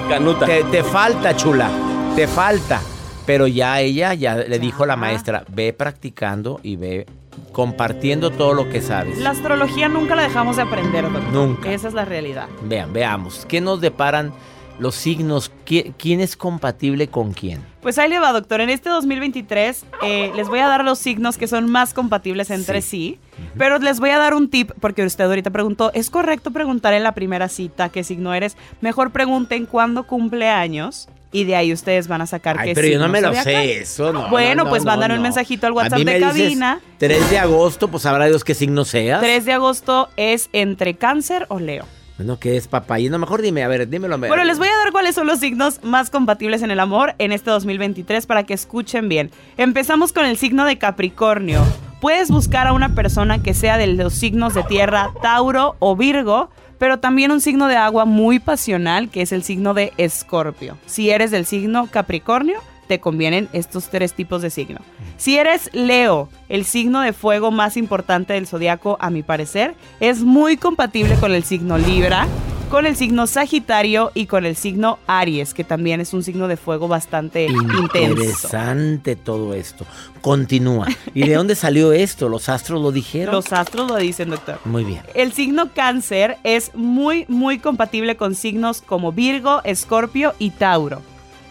Canuta. 0.09 0.45
Te, 0.45 0.63
te 0.65 0.83
falta, 0.83 1.35
chula. 1.35 1.69
Te 2.15 2.27
falta. 2.27 2.81
Pero 3.25 3.47
ya 3.47 3.79
ella, 3.81 4.13
ya 4.13 4.35
le 4.35 4.59
dijo 4.59 4.85
la 4.85 4.95
maestra: 4.95 5.45
Ve 5.49 5.73
practicando 5.73 6.59
y 6.63 6.75
ve 6.75 7.05
compartiendo 7.51 8.31
todo 8.31 8.53
lo 8.53 8.69
que 8.69 8.81
sabes. 8.81 9.17
La 9.19 9.31
astrología 9.31 9.87
nunca 9.87 10.15
la 10.15 10.23
dejamos 10.23 10.55
de 10.57 10.63
aprender, 10.63 11.03
doctor. 11.11 11.31
Nunca. 11.33 11.71
Esa 11.71 11.87
es 11.87 11.93
la 11.93 12.05
realidad. 12.05 12.47
Vean, 12.63 12.91
veamos. 12.93 13.45
¿Qué 13.47 13.61
nos 13.61 13.79
deparan 13.81 14.33
los 14.79 14.95
signos? 14.95 15.51
¿Qui- 15.65 15.93
¿Quién 15.97 16.19
es 16.19 16.35
compatible 16.35 17.07
con 17.07 17.31
quién? 17.33 17.61
Pues 17.81 17.97
ahí 17.97 18.09
le 18.09 18.19
va, 18.19 18.31
doctor. 18.33 18.61
En 18.61 18.69
este 18.69 18.89
2023 18.89 19.85
eh, 20.03 20.31
les 20.35 20.47
voy 20.47 20.59
a 20.59 20.67
dar 20.67 20.83
los 20.83 20.99
signos 20.99 21.37
que 21.37 21.47
son 21.47 21.69
más 21.71 21.93
compatibles 21.93 22.49
entre 22.49 22.81
sí. 22.81 23.19
Pero 23.57 23.77
les 23.79 23.99
voy 23.99 24.09
a 24.11 24.17
dar 24.17 24.33
un 24.33 24.49
tip, 24.49 24.71
porque 24.79 25.03
usted 25.05 25.23
ahorita 25.25 25.49
preguntó, 25.51 25.91
¿es 25.93 26.09
correcto 26.09 26.51
preguntar 26.51 26.93
en 26.93 27.03
la 27.03 27.13
primera 27.13 27.49
cita 27.49 27.89
qué 27.89 28.03
signo 28.03 28.33
eres? 28.33 28.57
Mejor 28.81 29.11
pregunten 29.11 29.65
cuándo 29.65 30.05
cumple 30.07 30.49
años 30.49 31.07
y 31.33 31.43
de 31.43 31.57
ahí 31.57 31.73
ustedes 31.73 32.07
van 32.07 32.21
a 32.21 32.27
sacar 32.27 32.57
Ay, 32.57 32.69
qué 32.69 32.75
pero 32.75 32.87
yo 32.87 32.99
no 32.99 33.09
me 33.09 33.19
lo 33.19 33.33
sé 33.33 33.81
eso, 33.81 34.13
no. 34.13 34.29
Bueno, 34.29 34.55
no, 34.55 34.63
no, 34.63 34.69
pues 34.69 34.85
no, 34.85 34.91
mandan 34.91 35.11
un 35.11 35.17
no. 35.17 35.23
mensajito 35.23 35.67
al 35.67 35.73
A 35.73 35.75
WhatsApp 35.75 35.99
mí 35.99 36.05
me 36.05 36.13
de 36.13 36.19
dices 36.19 36.31
cabina. 36.31 36.79
3 36.99 37.29
de 37.29 37.39
agosto, 37.39 37.89
pues 37.89 38.03
sabrá 38.03 38.27
Dios 38.27 38.45
qué 38.45 38.53
signo 38.53 38.85
seas. 38.85 39.19
3 39.19 39.43
de 39.43 39.51
agosto 39.51 40.09
es 40.15 40.49
entre 40.53 40.93
cáncer 40.93 41.45
o 41.49 41.59
leo. 41.59 41.85
Bueno, 42.17 42.37
¿qué 42.39 42.57
es 42.57 42.67
papayino? 42.67 43.17
Mejor 43.17 43.41
dime, 43.41 43.63
a 43.63 43.67
ver, 43.67 43.89
dímelo. 43.89 44.13
a 44.13 44.17
ver. 44.17 44.29
Bueno, 44.29 44.43
les 44.43 44.59
voy 44.59 44.67
a 44.67 44.77
dar 44.77 44.91
cuáles 44.91 45.15
son 45.15 45.25
los 45.25 45.39
signos 45.39 45.83
más 45.83 46.11
compatibles 46.11 46.61
en 46.61 46.69
el 46.69 46.79
amor 46.79 47.15
en 47.17 47.31
este 47.31 47.49
2023 47.49 48.27
para 48.27 48.43
que 48.43 48.53
escuchen 48.53 49.09
bien. 49.09 49.31
Empezamos 49.57 50.13
con 50.13 50.25
el 50.25 50.37
signo 50.37 50.65
de 50.65 50.77
Capricornio. 50.77 51.63
Puedes 52.01 52.29
buscar 52.29 52.67
a 52.67 52.73
una 52.73 52.93
persona 52.93 53.41
que 53.41 53.53
sea 53.53 53.77
de 53.77 53.87
los 53.87 54.13
signos 54.13 54.53
de 54.53 54.63
tierra, 54.63 55.11
Tauro 55.21 55.75
o 55.79 55.95
Virgo, 55.95 56.51
pero 56.83 56.99
también 56.99 57.31
un 57.31 57.39
signo 57.39 57.69
de 57.69 57.77
agua 57.77 58.03
muy 58.03 58.39
pasional 58.39 59.07
que 59.07 59.21
es 59.21 59.31
el 59.31 59.41
signo 59.41 59.73
de 59.73 59.93
Escorpio. 59.95 60.77
Si 60.85 61.11
eres 61.11 61.31
del 61.31 61.45
signo 61.45 61.87
Capricornio, 61.87 62.59
te 62.89 62.99
convienen 62.99 63.47
estos 63.53 63.87
tres 63.87 64.11
tipos 64.11 64.41
de 64.41 64.49
signo. 64.49 64.81
Si 65.15 65.37
eres 65.37 65.69
Leo, 65.71 66.27
el 66.49 66.65
signo 66.65 66.99
de 66.99 67.13
fuego 67.13 67.51
más 67.51 67.77
importante 67.77 68.33
del 68.33 68.47
zodiaco, 68.47 68.97
a 68.99 69.09
mi 69.11 69.23
parecer, 69.23 69.75
es 70.01 70.23
muy 70.23 70.57
compatible 70.57 71.15
con 71.15 71.31
el 71.31 71.45
signo 71.45 71.77
Libra, 71.77 72.27
con 72.73 72.87
el 72.87 72.95
signo 72.95 73.27
Sagitario 73.27 74.11
y 74.15 74.25
con 74.25 74.47
el 74.47 74.55
signo 74.55 74.97
Aries, 75.05 75.53
que 75.53 75.63
también 75.63 76.01
es 76.01 76.11
un 76.11 76.23
signo 76.23 76.47
de 76.47 76.57
fuego 76.57 76.87
bastante 76.87 77.45
intenso. 77.45 78.23
Interesante 78.23 79.15
todo 79.15 79.53
esto. 79.53 79.85
Continúa. 80.21 80.87
¿Y 81.13 81.27
de 81.27 81.35
dónde 81.35 81.53
salió 81.53 81.93
esto? 81.93 82.29
¿Los 82.29 82.49
astros 82.49 82.81
lo 82.81 82.91
dijeron? 82.91 83.35
Los 83.35 83.53
astros 83.53 83.87
lo 83.91 83.97
dicen, 83.97 84.31
doctor. 84.31 84.57
Muy 84.65 84.83
bien. 84.85 85.03
El 85.13 85.33
signo 85.33 85.69
cáncer 85.71 86.37
es 86.43 86.73
muy, 86.73 87.25
muy 87.27 87.59
compatible 87.59 88.17
con 88.17 88.33
signos 88.33 88.81
como 88.81 89.11
Virgo, 89.11 89.61
Escorpio 89.65 90.33
y 90.39 90.49
Tauro. 90.49 91.03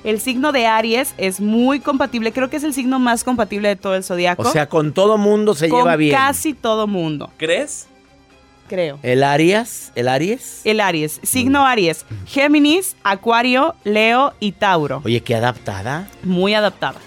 El 0.02 0.18
signo 0.18 0.50
de 0.50 0.66
Aries 0.66 1.14
es 1.18 1.40
muy 1.40 1.78
compatible, 1.78 2.32
creo 2.32 2.50
que 2.50 2.56
es 2.56 2.64
el 2.64 2.74
signo 2.74 2.98
más 2.98 3.22
compatible 3.22 3.68
de 3.68 3.76
todo 3.76 3.94
el 3.94 4.02
zodiaco. 4.02 4.42
O 4.42 4.50
sea, 4.50 4.68
con 4.68 4.92
todo 4.92 5.18
mundo 5.18 5.54
se 5.54 5.68
con 5.68 5.82
lleva 5.82 5.94
bien. 5.94 6.16
casi 6.16 6.52
todo 6.52 6.88
mundo, 6.88 7.30
¿Crees? 7.36 7.86
Creo. 8.72 8.98
¿El 9.02 9.22
Arias? 9.22 9.92
¿El 9.94 10.08
Aries? 10.08 10.62
El 10.64 10.80
Aries, 10.80 11.20
signo 11.22 11.66
Aries, 11.66 12.06
Géminis, 12.26 12.96
Acuario, 13.04 13.74
Leo 13.84 14.32
y 14.40 14.52
Tauro. 14.52 15.02
Oye, 15.04 15.20
qué 15.20 15.34
adaptada. 15.34 16.08
Muy 16.22 16.54
adaptada. 16.54 16.98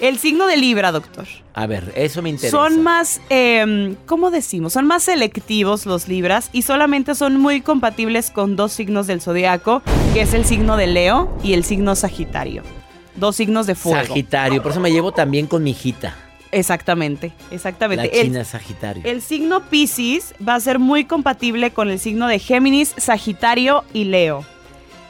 El 0.00 0.18
signo 0.18 0.46
de 0.46 0.56
Libra, 0.56 0.90
doctor. 0.90 1.26
A 1.52 1.66
ver, 1.66 1.92
eso 1.96 2.22
me 2.22 2.30
interesa. 2.30 2.56
Son 2.56 2.82
más, 2.82 3.20
eh, 3.28 3.94
¿cómo 4.06 4.30
decimos? 4.30 4.72
Son 4.72 4.86
más 4.86 5.02
selectivos 5.02 5.84
los 5.84 6.08
Libras 6.08 6.48
y 6.52 6.62
solamente 6.62 7.14
son 7.14 7.38
muy 7.38 7.60
compatibles 7.60 8.30
con 8.30 8.56
dos 8.56 8.72
signos 8.72 9.06
del 9.06 9.20
zodiaco, 9.20 9.82
que 10.14 10.22
es 10.22 10.32
el 10.32 10.46
signo 10.46 10.78
de 10.78 10.86
Leo 10.86 11.36
y 11.44 11.52
el 11.52 11.62
signo 11.62 11.94
Sagitario. 11.94 12.62
Dos 13.16 13.36
signos 13.36 13.66
de 13.66 13.74
fuego. 13.74 14.06
Sagitario, 14.06 14.62
por 14.62 14.72
eso 14.72 14.80
me 14.80 14.90
llevo 14.90 15.12
también 15.12 15.46
con 15.46 15.62
mi 15.62 15.72
hijita. 15.72 16.16
Exactamente, 16.52 17.32
exactamente. 17.50 18.06
La 18.06 18.12
El- 18.12 18.26
china 18.26 18.44
Sagitario. 18.44 19.02
El 19.04 19.22
signo 19.22 19.62
Pisces 19.68 20.34
va 20.46 20.54
a 20.54 20.60
ser 20.60 20.78
muy 20.78 21.04
compatible 21.06 21.72
con 21.72 21.90
el 21.90 21.98
signo 21.98 22.28
de 22.28 22.38
Géminis, 22.38 22.94
Sagitario 22.98 23.84
y 23.92 24.04
Leo. 24.04 24.44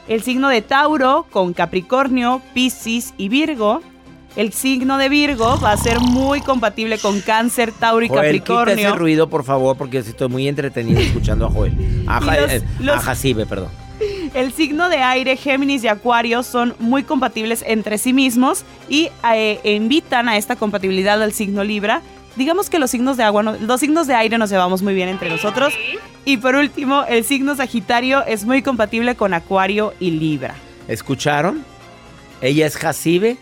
El 0.07 0.23
signo 0.23 0.49
de 0.49 0.61
Tauro 0.61 1.27
con 1.29 1.53
Capricornio, 1.53 2.41
Pisces 2.53 3.13
y 3.17 3.29
Virgo. 3.29 3.81
El 4.35 4.51
signo 4.51 4.97
de 4.97 5.09
Virgo 5.09 5.59
va 5.63 5.73
a 5.73 5.77
ser 5.77 5.99
muy 5.99 6.41
compatible 6.41 6.97
con 6.97 7.19
Cáncer, 7.21 7.71
Tauro 7.71 8.03
y 8.03 8.09
Joel, 8.09 8.31
quita 8.41 8.53
ese 8.53 8.53
Capricornio. 8.65 8.95
ruido, 8.95 9.29
por 9.29 9.43
favor, 9.43 9.77
porque 9.77 9.99
estoy 9.99 10.27
muy 10.27 10.47
entretenido 10.47 10.99
escuchando 11.01 11.45
a 11.45 11.49
Joel. 11.51 12.03
A, 12.07 12.19
los- 12.19 12.51
eh, 12.51 12.63
los- 12.79 12.95
a 12.97 12.99
Jacibe, 12.99 13.45
perdón. 13.45 13.69
El 14.33 14.51
signo 14.51 14.89
de 14.89 14.97
aire, 14.97 15.37
Géminis 15.37 15.83
y 15.83 15.87
Acuario 15.87 16.41
son 16.41 16.75
muy 16.79 17.03
compatibles 17.03 17.63
entre 17.67 17.99
sí 17.99 18.13
mismos 18.13 18.63
y 18.89 19.09
eh, 19.31 19.59
invitan 19.63 20.27
a 20.27 20.37
esta 20.37 20.55
compatibilidad 20.55 21.21
al 21.21 21.33
signo 21.33 21.63
Libra. 21.63 22.01
Digamos 22.35 22.71
que 22.71 22.79
los 22.79 22.89
signos 22.89 23.15
de 23.17 23.23
agua, 23.23 23.43
no- 23.43 23.53
los 23.59 23.79
signos 23.79 24.07
de 24.07 24.15
aire 24.15 24.39
nos 24.39 24.49
llevamos 24.49 24.81
muy 24.81 24.95
bien 24.95 25.07
entre 25.07 25.29
nosotros. 25.29 25.71
Y 26.25 26.37
por 26.37 26.55
último, 26.55 27.03
el 27.07 27.23
signo 27.25 27.55
Sagitario 27.55 28.25
es 28.25 28.43
muy 28.43 28.63
compatible 28.63 29.13
con 29.15 29.35
Acuario 29.35 29.93
y 29.99 30.09
Libra. 30.11 30.55
¿Escucharon? 30.87 31.63
Ella 32.41 32.65
es 32.65 32.75
Jacibe, 32.75 33.37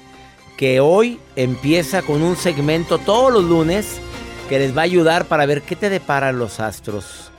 que 0.57 0.81
hoy 0.81 1.19
empieza 1.38 2.01
con 2.01 2.21
un 2.21 2.36
segmento 2.36 2.98
todos 2.98 3.31
los 3.31 3.45
lunes 3.45 4.01
que 4.50 4.60
les 4.60 4.75
va 4.75 4.81
a 4.81 4.86
ayudar 4.86 5.24
para 5.25 5.45
ver 5.45 5.62
qué 5.62 5.77
te 5.77 5.89
deparan 5.89 6.38
los 6.38 6.60
astros 6.60 7.31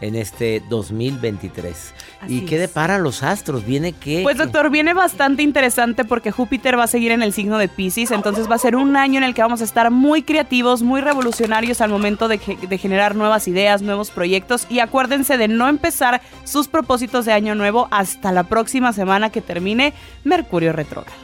en 0.00 0.14
este 0.14 0.62
2023. 0.70 1.92
¿Y 2.28 2.42
qué 2.42 2.58
deparan 2.58 3.02
los 3.02 3.22
astros? 3.22 3.64
¿Viene 3.64 3.92
qué? 3.92 4.20
Pues 4.22 4.36
doctor, 4.36 4.70
viene 4.70 4.94
bastante 4.94 5.42
interesante 5.42 6.04
porque 6.04 6.30
Júpiter 6.30 6.78
va 6.78 6.84
a 6.84 6.86
seguir 6.86 7.12
en 7.12 7.22
el 7.22 7.32
signo 7.32 7.58
de 7.58 7.68
Pisces, 7.68 8.10
entonces 8.10 8.50
va 8.50 8.56
a 8.56 8.58
ser 8.58 8.76
un 8.76 8.96
año 8.96 9.18
en 9.18 9.24
el 9.24 9.34
que 9.34 9.42
vamos 9.42 9.60
a 9.60 9.64
estar 9.64 9.90
muy 9.90 10.22
creativos, 10.22 10.82
muy 10.82 11.00
revolucionarios 11.00 11.80
al 11.80 11.90
momento 11.90 12.28
de, 12.28 12.38
de 12.38 12.78
generar 12.78 13.16
nuevas 13.16 13.48
ideas, 13.48 13.82
nuevos 13.82 14.10
proyectos 14.10 14.66
y 14.68 14.80
acuérdense 14.80 15.38
de 15.38 15.48
no 15.48 15.68
empezar 15.68 16.20
sus 16.44 16.68
propósitos 16.68 17.24
de 17.24 17.32
año 17.32 17.54
nuevo 17.54 17.88
hasta 17.90 18.32
la 18.32 18.44
próxima 18.44 18.92
semana 18.92 19.30
que 19.30 19.40
termine 19.40 19.94
Mercurio 20.24 20.72
retrógrado. 20.72 21.16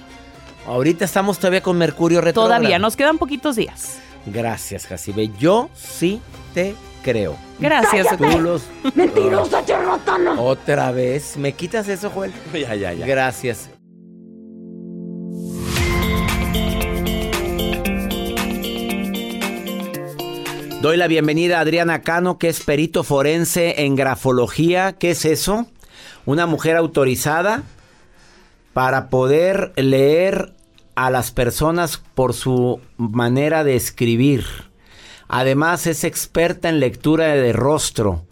Ahorita 0.67 1.05
estamos 1.05 1.39
todavía 1.39 1.63
con 1.63 1.79
Mercurio 1.79 2.21
retrógrado. 2.21 2.59
Todavía, 2.59 2.79
nos 2.79 2.97
quedan 2.97 3.19
poquitos 3.19 3.55
días. 3.57 3.99
Gracias, 4.27 4.87
Jacibe. 4.87 5.31
Yo 5.39 5.71
sí 5.75 6.21
te 6.55 6.75
creo. 7.07 7.37
Gracias, 7.61 8.17
Tú 8.19 8.41
los... 8.41 8.65
¡Mentirosa 8.97 9.65
charlatana! 9.65 10.41
Otra 10.41 10.91
vez. 10.91 11.37
¿Me 11.37 11.53
quitas 11.53 11.89
eso, 11.89 12.11
Joel? 12.11 12.33
Ya, 12.53 12.75
ya, 12.75 12.93
ya. 12.93 13.07
Gracias. 13.07 13.71
Doy 20.83 20.97
la 20.97 21.07
bienvenida 21.07 21.59
a 21.59 21.61
Adriana 21.61 22.03
Cano, 22.03 22.39
que 22.39 22.49
es 22.49 22.65
perito 22.65 23.05
forense 23.05 23.85
en 23.85 23.95
grafología. 23.95 24.95
¿Qué 24.95 25.13
es 25.13 25.25
eso? 25.25 25.67
Una 26.25 26.47
mujer 26.47 26.77
autorizada 26.77 27.63
para 28.73 29.09
poder 29.11 29.73
leer 29.77 30.55
a 30.97 31.11
las 31.11 31.31
personas 31.31 31.99
por 32.15 32.35
su 32.35 32.81
manera 32.97 33.63
de 33.63 33.77
escribir. 33.77 34.45
Además 35.29 35.87
es 35.87 36.05
experta 36.05 36.69
en 36.69 36.81
lectura 36.81 37.27
de 37.27 37.53
rostro. 37.53 38.25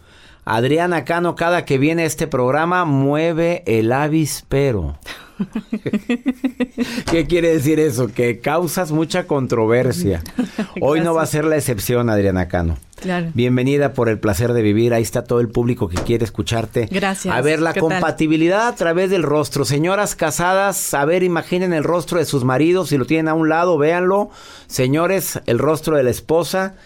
Adriana 0.44 1.04
Cano, 1.04 1.36
cada 1.36 1.64
que 1.64 1.78
viene 1.78 2.02
a 2.02 2.06
este 2.06 2.26
programa, 2.26 2.84
mueve 2.84 3.62
el 3.66 3.92
avispero. 3.92 4.98
¿Qué 7.10 7.26
quiere 7.26 7.48
decir 7.48 7.80
eso? 7.80 8.08
Que 8.08 8.40
causas 8.40 8.92
mucha 8.92 9.26
controversia. 9.26 10.22
Hoy 10.80 11.00
no 11.00 11.14
va 11.14 11.22
a 11.22 11.26
ser 11.26 11.44
la 11.44 11.56
excepción, 11.56 12.08
Adriana 12.10 12.48
Cano. 12.48 12.78
Claro. 13.00 13.30
Bienvenida 13.34 13.92
por 13.92 14.08
el 14.08 14.18
placer 14.18 14.52
de 14.52 14.62
vivir. 14.62 14.94
Ahí 14.94 15.02
está 15.02 15.24
todo 15.24 15.40
el 15.40 15.48
público 15.48 15.88
que 15.88 15.96
quiere 15.96 16.24
escucharte. 16.24 16.88
Gracias. 16.90 17.34
A 17.34 17.40
ver 17.40 17.60
la 17.60 17.74
compatibilidad 17.74 18.68
a 18.68 18.74
través 18.74 19.10
del 19.10 19.22
rostro. 19.22 19.64
Señoras 19.64 20.14
casadas, 20.14 20.94
a 20.94 21.04
ver, 21.04 21.22
imaginen 21.22 21.72
el 21.72 21.84
rostro 21.84 22.18
de 22.18 22.24
sus 22.24 22.44
maridos. 22.44 22.88
Si 22.88 22.96
lo 22.96 23.04
tienen 23.04 23.28
a 23.28 23.34
un 23.34 23.48
lado, 23.48 23.76
véanlo. 23.76 24.30
Señores, 24.66 25.40
el 25.46 25.58
rostro 25.58 25.96
de 25.96 26.04
la 26.04 26.10
esposa. 26.10 26.76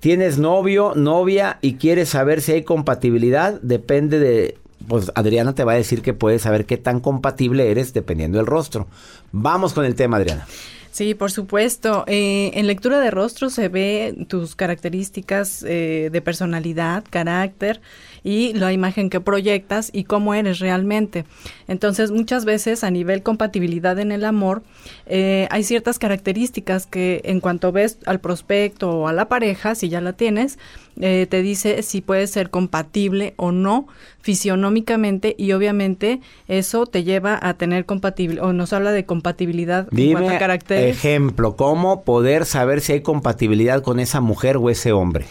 Tienes 0.00 0.38
novio, 0.38 0.94
novia 0.96 1.58
y 1.60 1.74
quieres 1.74 2.08
saber 2.08 2.40
si 2.40 2.52
hay 2.52 2.62
compatibilidad. 2.62 3.60
Depende 3.62 4.18
de. 4.18 4.58
Pues 4.88 5.12
Adriana 5.14 5.54
te 5.54 5.64
va 5.64 5.72
a 5.72 5.76
decir 5.76 6.02
que 6.02 6.14
puedes 6.14 6.42
saber 6.42 6.66
qué 6.66 6.76
tan 6.76 7.00
compatible 7.00 7.70
eres 7.70 7.92
dependiendo 7.92 8.38
del 8.38 8.46
rostro. 8.46 8.86
Vamos 9.32 9.72
con 9.72 9.84
el 9.84 9.94
tema, 9.94 10.16
Adriana. 10.16 10.46
Sí, 10.92 11.14
por 11.14 11.30
supuesto. 11.30 12.04
Eh, 12.06 12.50
en 12.54 12.66
lectura 12.66 13.00
de 13.00 13.10
rostro 13.10 13.48
se 13.48 13.68
ve 13.68 14.26
tus 14.28 14.54
características 14.54 15.64
eh, 15.66 16.10
de 16.12 16.20
personalidad, 16.20 17.02
carácter 17.08 17.80
y 18.24 18.52
la 18.54 18.72
imagen 18.72 19.10
que 19.10 19.20
proyectas 19.20 19.90
y 19.92 20.04
cómo 20.04 20.34
eres 20.34 20.58
realmente. 20.58 21.24
Entonces, 21.68 22.10
muchas 22.10 22.44
veces 22.44 22.84
a 22.84 22.90
nivel 22.90 23.22
compatibilidad 23.22 23.98
en 23.98 24.12
el 24.12 24.24
amor, 24.24 24.62
eh, 25.06 25.48
hay 25.50 25.64
ciertas 25.64 25.98
características 25.98 26.86
que 26.86 27.20
en 27.24 27.40
cuanto 27.40 27.72
ves 27.72 27.98
al 28.06 28.20
prospecto 28.20 28.90
o 28.90 29.08
a 29.08 29.12
la 29.12 29.28
pareja, 29.28 29.74
si 29.74 29.88
ya 29.88 30.00
la 30.00 30.12
tienes, 30.12 30.58
eh, 31.00 31.26
te 31.28 31.40
dice 31.40 31.82
si 31.82 32.02
puede 32.02 32.26
ser 32.26 32.50
compatible 32.50 33.32
o 33.36 33.50
no 33.50 33.86
fisionómicamente 34.20 35.34
y 35.38 35.52
obviamente 35.52 36.20
eso 36.48 36.86
te 36.86 37.02
lleva 37.02 37.38
a 37.40 37.54
tener 37.54 37.86
compatibilidad 37.86 38.44
o 38.44 38.52
nos 38.52 38.74
habla 38.74 38.92
de 38.92 39.06
compatibilidad 39.06 39.88
en 39.90 40.12
cuanto 40.12 40.28
a 40.28 40.32
Dime 40.32 40.38
caracteres. 40.38 40.96
ejemplo, 40.96 41.56
¿cómo 41.56 42.04
poder 42.04 42.44
saber 42.44 42.82
si 42.82 42.92
hay 42.92 43.00
compatibilidad 43.00 43.82
con 43.82 44.00
esa 44.00 44.20
mujer 44.20 44.58
o 44.58 44.68
ese 44.68 44.92
hombre? 44.92 45.24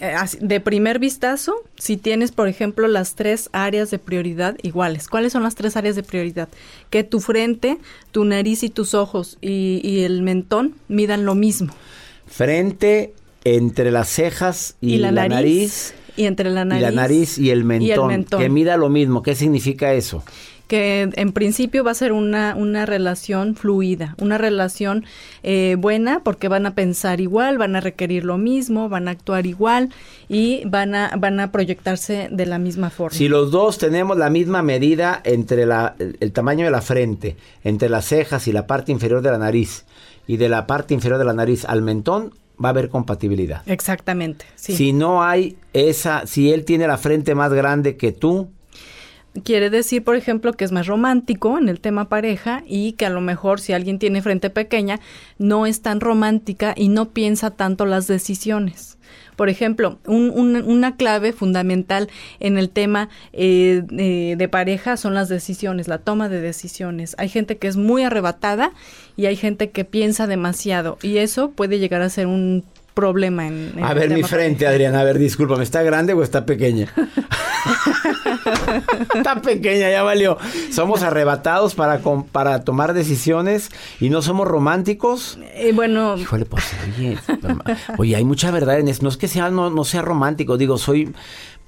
Eh, 0.00 0.14
de 0.40 0.60
primer 0.60 0.98
vistazo, 0.98 1.54
si 1.76 1.96
tienes, 1.96 2.32
por 2.32 2.48
ejemplo, 2.48 2.88
las 2.88 3.14
tres 3.14 3.50
áreas 3.52 3.90
de 3.90 3.98
prioridad 3.98 4.56
iguales. 4.62 5.08
¿Cuáles 5.08 5.32
son 5.32 5.42
las 5.42 5.54
tres 5.54 5.76
áreas 5.76 5.94
de 5.96 6.02
prioridad? 6.02 6.48
Que 6.90 7.04
tu 7.04 7.20
frente, 7.20 7.78
tu 8.10 8.24
nariz 8.24 8.62
y 8.62 8.70
tus 8.70 8.94
ojos 8.94 9.38
y, 9.40 9.80
y 9.84 10.04
el 10.04 10.22
mentón 10.22 10.74
midan 10.88 11.24
lo 11.24 11.34
mismo. 11.34 11.72
Frente 12.26 13.12
entre 13.44 13.90
las 13.90 14.08
cejas 14.08 14.76
y, 14.80 14.98
la, 14.98 15.10
nariz, 15.12 15.94
y 16.16 16.24
entre 16.24 16.50
la 16.50 16.62
y 16.62 16.64
nariz 16.64 16.82
la 16.82 16.90
nariz 16.90 17.38
y 17.38 17.50
el 17.50 17.64
mentón, 17.64 18.08
mentón. 18.08 18.40
que 18.40 18.48
mida 18.48 18.76
lo 18.76 18.88
mismo. 18.88 19.22
¿Qué 19.22 19.34
significa 19.34 19.92
eso? 19.94 20.24
Que 20.72 21.10
en 21.16 21.32
principio 21.32 21.84
va 21.84 21.90
a 21.90 21.94
ser 21.94 22.12
una, 22.12 22.54
una 22.56 22.86
relación 22.86 23.56
fluida, 23.56 24.16
una 24.18 24.38
relación 24.38 25.04
eh, 25.42 25.76
buena 25.78 26.20
porque 26.24 26.48
van 26.48 26.64
a 26.64 26.74
pensar 26.74 27.20
igual, 27.20 27.58
van 27.58 27.76
a 27.76 27.82
requerir 27.82 28.24
lo 28.24 28.38
mismo, 28.38 28.88
van 28.88 29.06
a 29.06 29.10
actuar 29.10 29.44
igual 29.44 29.90
y 30.30 30.62
van 30.64 30.94
a, 30.94 31.12
van 31.18 31.40
a 31.40 31.52
proyectarse 31.52 32.30
de 32.32 32.46
la 32.46 32.58
misma 32.58 32.88
forma. 32.88 33.14
Si 33.14 33.28
los 33.28 33.50
dos 33.50 33.76
tenemos 33.76 34.16
la 34.16 34.30
misma 34.30 34.62
medida 34.62 35.20
entre 35.24 35.66
la, 35.66 35.94
el, 35.98 36.16
el 36.20 36.32
tamaño 36.32 36.64
de 36.64 36.70
la 36.70 36.80
frente, 36.80 37.36
entre 37.64 37.90
las 37.90 38.06
cejas 38.06 38.48
y 38.48 38.52
la 38.52 38.66
parte 38.66 38.92
inferior 38.92 39.20
de 39.20 39.30
la 39.30 39.36
nariz, 39.36 39.84
y 40.26 40.38
de 40.38 40.48
la 40.48 40.66
parte 40.66 40.94
inferior 40.94 41.18
de 41.18 41.26
la 41.26 41.34
nariz 41.34 41.66
al 41.66 41.82
mentón, 41.82 42.32
va 42.64 42.70
a 42.70 42.70
haber 42.70 42.88
compatibilidad. 42.88 43.60
Exactamente, 43.66 44.46
sí. 44.54 44.74
Si 44.74 44.94
no 44.94 45.22
hay 45.22 45.58
esa, 45.74 46.26
si 46.26 46.50
él 46.50 46.64
tiene 46.64 46.86
la 46.86 46.96
frente 46.96 47.34
más 47.34 47.52
grande 47.52 47.98
que 47.98 48.12
tú, 48.12 48.48
Quiere 49.44 49.70
decir, 49.70 50.04
por 50.04 50.14
ejemplo, 50.16 50.52
que 50.52 50.64
es 50.64 50.72
más 50.72 50.86
romántico 50.86 51.56
en 51.56 51.70
el 51.70 51.80
tema 51.80 52.08
pareja 52.10 52.62
y 52.66 52.92
que 52.92 53.06
a 53.06 53.10
lo 53.10 53.22
mejor 53.22 53.60
si 53.60 53.72
alguien 53.72 53.98
tiene 53.98 54.20
frente 54.20 54.50
pequeña, 54.50 55.00
no 55.38 55.64
es 55.66 55.80
tan 55.80 56.00
romántica 56.00 56.74
y 56.76 56.88
no 56.88 57.10
piensa 57.10 57.50
tanto 57.50 57.86
las 57.86 58.06
decisiones. 58.06 58.98
Por 59.36 59.48
ejemplo, 59.48 59.98
un- 60.06 60.30
un- 60.30 60.56
una 60.62 60.96
clave 60.96 61.32
fundamental 61.32 62.10
en 62.40 62.58
el 62.58 62.68
tema 62.68 63.08
eh, 63.32 63.82
eh, 63.96 64.34
de 64.36 64.48
pareja 64.48 64.98
son 64.98 65.14
las 65.14 65.30
decisiones, 65.30 65.88
la 65.88 65.96
toma 65.98 66.28
de 66.28 66.40
decisiones. 66.42 67.14
Hay 67.18 67.30
gente 67.30 67.56
que 67.56 67.68
es 67.68 67.76
muy 67.78 68.02
arrebatada 68.02 68.72
y 69.16 69.24
hay 69.26 69.36
gente 69.36 69.70
que 69.70 69.86
piensa 69.86 70.26
demasiado 70.26 70.98
y 71.02 71.16
eso 71.16 71.50
puede 71.52 71.78
llegar 71.78 72.02
a 72.02 72.10
ser 72.10 72.26
un 72.26 72.64
problema 72.92 73.46
en, 73.46 73.72
en 73.78 73.82
A 73.82 73.94
ver, 73.94 74.10
mi 74.10 74.22
frente, 74.22 74.66
Adriana, 74.66 75.00
a 75.00 75.04
ver, 75.04 75.18
discúlpame, 75.18 75.62
¿está 75.64 75.82
grande 75.82 76.12
o 76.12 76.22
está 76.22 76.44
pequeña? 76.44 76.92
está 79.14 79.40
pequeña, 79.42 79.90
ya 79.90 80.02
valió. 80.02 80.38
Somos 80.70 81.02
arrebatados 81.02 81.74
para, 81.74 82.00
com- 82.00 82.24
para 82.24 82.64
tomar 82.64 82.92
decisiones 82.94 83.70
y 84.00 84.10
no 84.10 84.22
somos 84.22 84.46
románticos. 84.48 85.38
Eh, 85.54 85.72
bueno, 85.74 86.16
Híjole, 86.16 86.44
pues, 86.44 86.64
oye, 86.96 87.18
oye, 87.98 88.16
hay 88.16 88.24
mucha 88.24 88.50
verdad 88.50 88.78
en 88.78 88.88
eso. 88.88 89.02
No 89.02 89.08
es 89.08 89.16
que 89.16 89.28
sea, 89.28 89.50
no, 89.50 89.70
no 89.70 89.84
sea 89.84 90.02
romántico, 90.02 90.56
digo, 90.56 90.78
soy, 90.78 91.12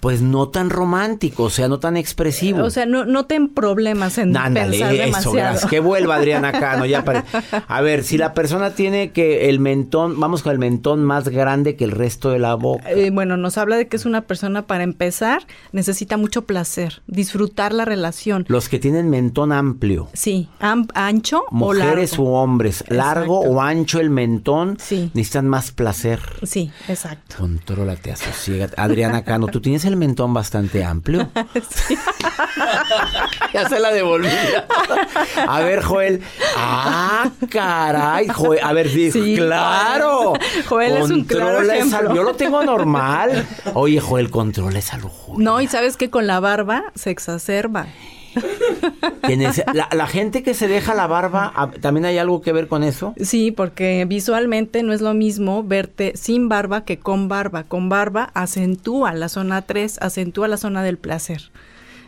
pues, 0.04 0.20
no 0.20 0.48
tan 0.50 0.68
romántico, 0.68 1.44
o 1.44 1.50
sea, 1.50 1.66
no 1.66 1.78
tan 1.78 1.96
expresivo. 1.96 2.62
o 2.62 2.68
sea, 2.68 2.84
no, 2.84 3.06
no 3.06 3.24
ten 3.24 3.48
problemas 3.48 4.18
en 4.18 4.36
Ándale, 4.36 4.72
pensar 4.72 4.92
eso, 4.94 5.02
demasiado. 5.06 5.34
gracias. 5.34 5.70
Que 5.70 5.80
vuelva 5.80 6.16
Adriana 6.16 6.52
Cano. 6.52 6.84
Ya 6.84 7.04
pare- 7.06 7.22
A 7.68 7.80
ver, 7.80 8.04
si 8.04 8.18
la 8.18 8.34
persona 8.34 8.74
tiene 8.74 9.12
que 9.12 9.48
el 9.48 9.60
mentón, 9.60 10.20
vamos 10.20 10.42
con 10.42 10.52
el 10.52 10.58
mentón 10.58 11.02
más 11.04 11.28
grande 11.30 11.74
que 11.76 11.84
el 11.84 11.90
resto 11.92 12.28
de 12.30 12.38
la 12.38 12.54
boca. 12.54 12.90
Eh, 12.90 13.08
bueno, 13.10 13.38
nos 13.38 13.56
habla 13.56 13.76
de 13.76 13.88
que 13.88 13.96
es 13.96 14.04
una 14.04 14.20
persona, 14.20 14.66
para 14.66 14.84
empezar, 14.84 15.46
necesita 15.72 16.18
mucho 16.18 16.42
placer, 16.44 17.00
disfrutar 17.06 17.72
la 17.72 17.86
relación. 17.86 18.44
Los 18.48 18.68
que 18.68 18.78
tienen 18.78 19.08
mentón 19.08 19.52
amplio. 19.52 20.08
Sí, 20.12 20.48
am- 20.60 20.86
ancho 20.94 21.44
Mujeres 21.50 22.12
o 22.12 22.16
largo. 22.18 22.24
u 22.30 22.34
hombres, 22.34 22.84
largo 22.88 23.40
o 23.40 23.62
ancho 23.62 24.00
el 24.00 24.10
mentón, 24.10 24.76
Sí. 24.78 25.10
necesitan 25.14 25.48
más 25.48 25.72
placer. 25.72 26.20
Sí, 26.42 26.70
exacto. 26.88 27.36
Contrólate, 27.38 28.12
asosiégate. 28.12 28.74
Adriana 28.76 29.24
Cano, 29.24 29.46
¿tú 29.46 29.60
tienes 29.62 29.84
el 29.86 29.93
mentón 29.96 30.34
bastante 30.34 30.84
amplio? 30.84 31.28
ya 33.52 33.68
se 33.68 33.78
la 33.78 33.92
devolví. 33.92 34.28
A 35.46 35.60
ver, 35.60 35.82
Joel. 35.82 36.22
Ah, 36.56 37.30
caray, 37.50 38.28
Joel. 38.28 38.60
A 38.62 38.72
ver, 38.72 38.88
sí, 38.88 39.34
claro. 39.36 40.34
Joel 40.66 40.96
es 40.96 41.10
un 41.10 41.24
claro 41.24 41.60
ejemplo. 41.60 42.14
Yo 42.14 42.22
lo 42.22 42.34
tengo 42.34 42.62
normal. 42.62 43.46
Oye, 43.74 44.00
Joel, 44.00 44.30
controla 44.30 44.78
esa 44.78 44.96
lujuria. 44.98 45.44
No, 45.44 45.60
y 45.60 45.66
sabes 45.66 45.96
que 45.96 46.10
con 46.10 46.26
la 46.26 46.40
barba 46.40 46.84
se 46.94 47.10
exacerba. 47.10 47.86
La, 49.72 49.88
la 49.92 50.06
gente 50.06 50.42
que 50.42 50.54
se 50.54 50.68
deja 50.68 50.94
la 50.94 51.06
barba, 51.06 51.52
ah, 51.56 51.70
¿también 51.80 52.04
hay 52.04 52.18
algo 52.18 52.40
que 52.42 52.52
ver 52.52 52.68
con 52.68 52.82
eso? 52.82 53.14
Sí, 53.20 53.50
porque 53.50 54.04
visualmente 54.08 54.82
no 54.82 54.92
es 54.92 55.00
lo 55.00 55.14
mismo 55.14 55.62
verte 55.62 56.12
sin 56.16 56.48
barba 56.48 56.84
que 56.84 56.98
con 56.98 57.28
barba. 57.28 57.64
Con 57.64 57.88
barba 57.88 58.30
acentúa 58.34 59.12
la 59.14 59.28
zona 59.28 59.62
3, 59.62 59.98
acentúa 60.00 60.48
la 60.48 60.56
zona 60.56 60.82
del 60.82 60.98
placer. 60.98 61.50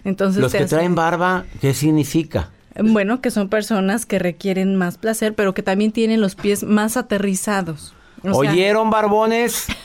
Entonces 0.05 0.41
Los 0.43 0.53
que 0.53 0.59
hace- 0.59 0.67
traen 0.77 0.95
barba, 0.95 1.45
¿qué 1.61 1.75
significa? 1.75 2.51
Bueno, 2.79 3.23
que 3.23 3.31
son 3.31 3.49
personas 3.49 4.05
que 4.05 4.19
requieren 4.19 4.77
más 4.77 4.99
placer, 4.99 5.35
pero 5.35 5.55
que 5.55 5.62
también 5.62 5.93
tienen 5.93 6.21
los 6.21 6.35
pies 6.35 6.62
más 6.62 6.97
aterrizados. 6.99 7.95
O 8.23 8.43
sea, 8.43 8.53
¿Oyeron, 8.53 8.91
barbones? 8.91 9.67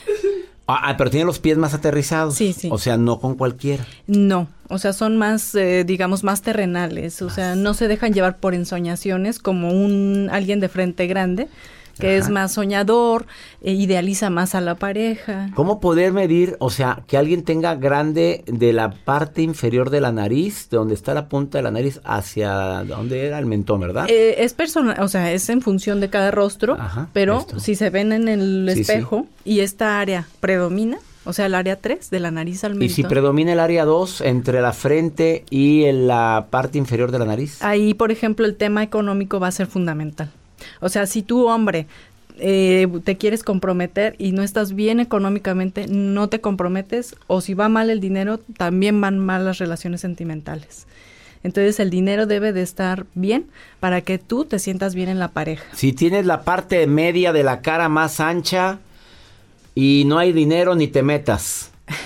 Ah, 0.66 0.80
ah, 0.84 0.96
pero 0.96 1.10
tiene 1.10 1.26
los 1.26 1.38
pies 1.38 1.58
más 1.58 1.74
aterrizados. 1.74 2.34
Sí, 2.34 2.52
sí. 2.52 2.68
O 2.70 2.78
sea, 2.78 2.96
no 2.96 3.18
con 3.20 3.34
cualquiera. 3.34 3.84
No, 4.06 4.48
o 4.68 4.78
sea, 4.78 4.92
son 4.92 5.16
más, 5.16 5.54
eh, 5.54 5.84
digamos, 5.84 6.24
más 6.24 6.42
terrenales, 6.42 7.20
o 7.22 7.30
sea, 7.30 7.56
no 7.56 7.74
se 7.74 7.88
dejan 7.88 8.14
llevar 8.14 8.38
por 8.38 8.54
ensoñaciones 8.54 9.38
como 9.38 9.70
un 9.70 10.28
alguien 10.32 10.60
de 10.60 10.68
frente 10.68 11.06
grande, 11.06 11.48
que 11.98 12.16
es 12.16 12.28
más 12.30 12.52
soñador, 12.52 13.26
e 13.60 13.72
idealiza 13.72 14.30
más 14.30 14.54
a 14.54 14.60
la 14.60 14.74
pareja. 14.74 15.50
¿Cómo 15.54 15.80
poder 15.80 16.12
medir, 16.12 16.56
o 16.58 16.70
sea, 16.70 17.02
que 17.06 17.16
alguien 17.16 17.42
tenga 17.44 17.74
grande 17.74 18.44
de 18.46 18.72
la 18.72 18.90
parte 18.90 19.42
inferior 19.42 19.90
de 19.90 20.00
la 20.00 20.12
nariz, 20.12 20.68
de 20.70 20.76
donde 20.78 20.94
está 20.94 21.14
la 21.14 21.28
punta 21.28 21.58
de 21.58 21.62
la 21.62 21.70
nariz, 21.70 22.00
hacia 22.04 22.84
donde 22.84 23.26
era 23.26 23.38
el 23.38 23.46
mentón, 23.46 23.80
verdad? 23.80 24.06
Eh, 24.08 24.36
es 24.38 24.54
personal, 24.54 24.96
o 25.00 25.08
sea, 25.08 25.32
es 25.32 25.48
en 25.48 25.60
función 25.62 26.00
de 26.00 26.10
cada 26.10 26.30
rostro, 26.30 26.74
Ajá, 26.74 27.08
pero 27.12 27.38
esto. 27.40 27.60
si 27.60 27.74
se 27.74 27.90
ven 27.90 28.12
en 28.12 28.28
el 28.28 28.66
Sí, 28.70 28.84
sí. 28.84 28.92
espejo 28.92 29.26
y 29.44 29.60
esta 29.60 30.00
área 30.00 30.26
predomina, 30.40 30.98
o 31.24 31.32
sea, 31.32 31.46
el 31.46 31.54
área 31.54 31.76
3 31.76 32.10
de 32.10 32.18
la 32.20 32.30
nariz 32.32 32.64
al 32.64 32.72
y 32.72 32.78
mentón. 32.78 32.94
si 32.96 33.02
predomina 33.04 33.52
el 33.52 33.60
área 33.60 33.84
2 33.84 34.22
entre 34.22 34.60
la 34.60 34.72
frente 34.72 35.44
y 35.50 35.84
en 35.84 36.08
la 36.08 36.46
parte 36.50 36.78
inferior 36.78 37.12
de 37.12 37.18
la 37.20 37.26
nariz. 37.26 37.62
Ahí, 37.62 37.94
por 37.94 38.10
ejemplo, 38.10 38.44
el 38.44 38.56
tema 38.56 38.82
económico 38.82 39.38
va 39.38 39.46
a 39.48 39.52
ser 39.52 39.68
fundamental. 39.68 40.30
O 40.80 40.88
sea, 40.88 41.06
si 41.06 41.22
tú, 41.22 41.46
hombre, 41.46 41.86
eh, 42.38 42.88
te 43.04 43.16
quieres 43.16 43.42
comprometer 43.42 44.14
y 44.18 44.32
no 44.32 44.42
estás 44.42 44.74
bien 44.74 45.00
económicamente, 45.00 45.86
no 45.88 46.28
te 46.28 46.40
comprometes, 46.40 47.14
o 47.26 47.40
si 47.40 47.54
va 47.54 47.68
mal 47.68 47.90
el 47.90 48.00
dinero, 48.00 48.38
también 48.56 49.00
van 49.00 49.18
mal 49.18 49.44
las 49.44 49.58
relaciones 49.58 50.00
sentimentales. 50.00 50.86
Entonces 51.44 51.80
el 51.80 51.90
dinero 51.90 52.26
debe 52.26 52.52
de 52.52 52.62
estar 52.62 53.06
bien 53.14 53.46
para 53.80 54.00
que 54.00 54.18
tú 54.18 54.44
te 54.44 54.58
sientas 54.58 54.94
bien 54.94 55.08
en 55.08 55.18
la 55.18 55.28
pareja. 55.28 55.64
Si 55.74 55.92
tienes 55.92 56.24
la 56.24 56.42
parte 56.42 56.86
media 56.86 57.32
de 57.32 57.42
la 57.42 57.60
cara 57.60 57.88
más 57.88 58.20
ancha 58.20 58.78
y 59.74 60.04
no 60.06 60.18
hay 60.18 60.32
dinero 60.32 60.74
ni 60.74 60.88
te 60.88 61.02
metas. 61.02 61.70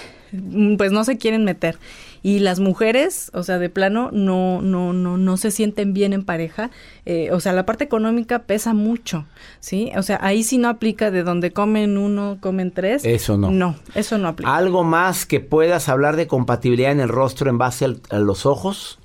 Pues 0.77 0.91
no 0.91 1.05
se 1.05 1.17
quieren 1.17 1.45
meter. 1.45 1.79
Y 2.27 2.41
las 2.41 2.59
mujeres, 2.59 3.31
o 3.35 3.45
sea, 3.45 3.61
de 3.61 3.71
plano, 3.71 4.11
no, 4.13 4.61
no, 4.61 4.93
no, 4.93 5.17
no 5.17 5.37
se 5.37 5.53
sienten 5.53 5.93
bien 5.95 6.13
en 6.13 6.25
pareja. 6.25 6.73
Eh, 7.05 7.31
o 7.31 7.39
sea, 7.39 7.53
la 7.53 7.65
parte 7.65 7.85
económica 7.85 8.41
pesa 8.41 8.75
mucho, 8.75 9.27
¿sí? 9.61 9.93
O 9.97 10.03
sea, 10.03 10.19
ahí 10.21 10.43
sí 10.43 10.59
no 10.59 10.69
aplica 10.69 11.13
de 11.13 11.23
donde 11.23 11.53
comen 11.53 11.97
uno, 11.97 12.39
comen 12.41 12.73
tres. 12.73 13.05
Eso 13.05 13.39
no. 13.39 13.53
No, 13.53 13.77
eso 13.95 14.19
no 14.19 14.27
aplica. 14.27 14.57
Algo 14.57 14.83
más 14.83 15.25
que 15.25 15.39
puedas 15.39 15.89
hablar 15.89 16.17
de 16.17 16.27
compatibilidad 16.27 16.91
en 16.91 16.99
el 16.99 17.09
rostro 17.11 17.49
en 17.49 17.59
base 17.59 17.85
al- 17.85 18.01
a 18.11 18.19
los 18.19 18.45
ojos. 18.45 18.99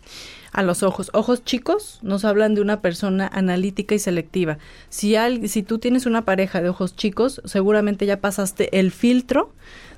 A 0.51 0.63
los 0.63 0.81
ojos. 0.81 1.12
Ojos 1.13 1.45
chicos 1.45 1.99
nos 2.01 2.25
hablan 2.25 2.55
de 2.55 2.62
una 2.62 2.81
persona 2.81 3.29
analítica 3.31 3.93
y 3.93 3.99
selectiva. 3.99 4.57
Si, 4.89 5.15
al- 5.15 5.47
si 5.47 5.62
tú 5.62 5.77
tienes 5.77 6.07
una 6.07 6.25
pareja 6.25 6.60
de 6.62 6.69
ojos 6.69 6.95
chicos, 6.95 7.39
seguramente 7.45 8.07
ya 8.07 8.19
pasaste 8.19 8.79
el 8.79 8.89
filtro 8.91 9.53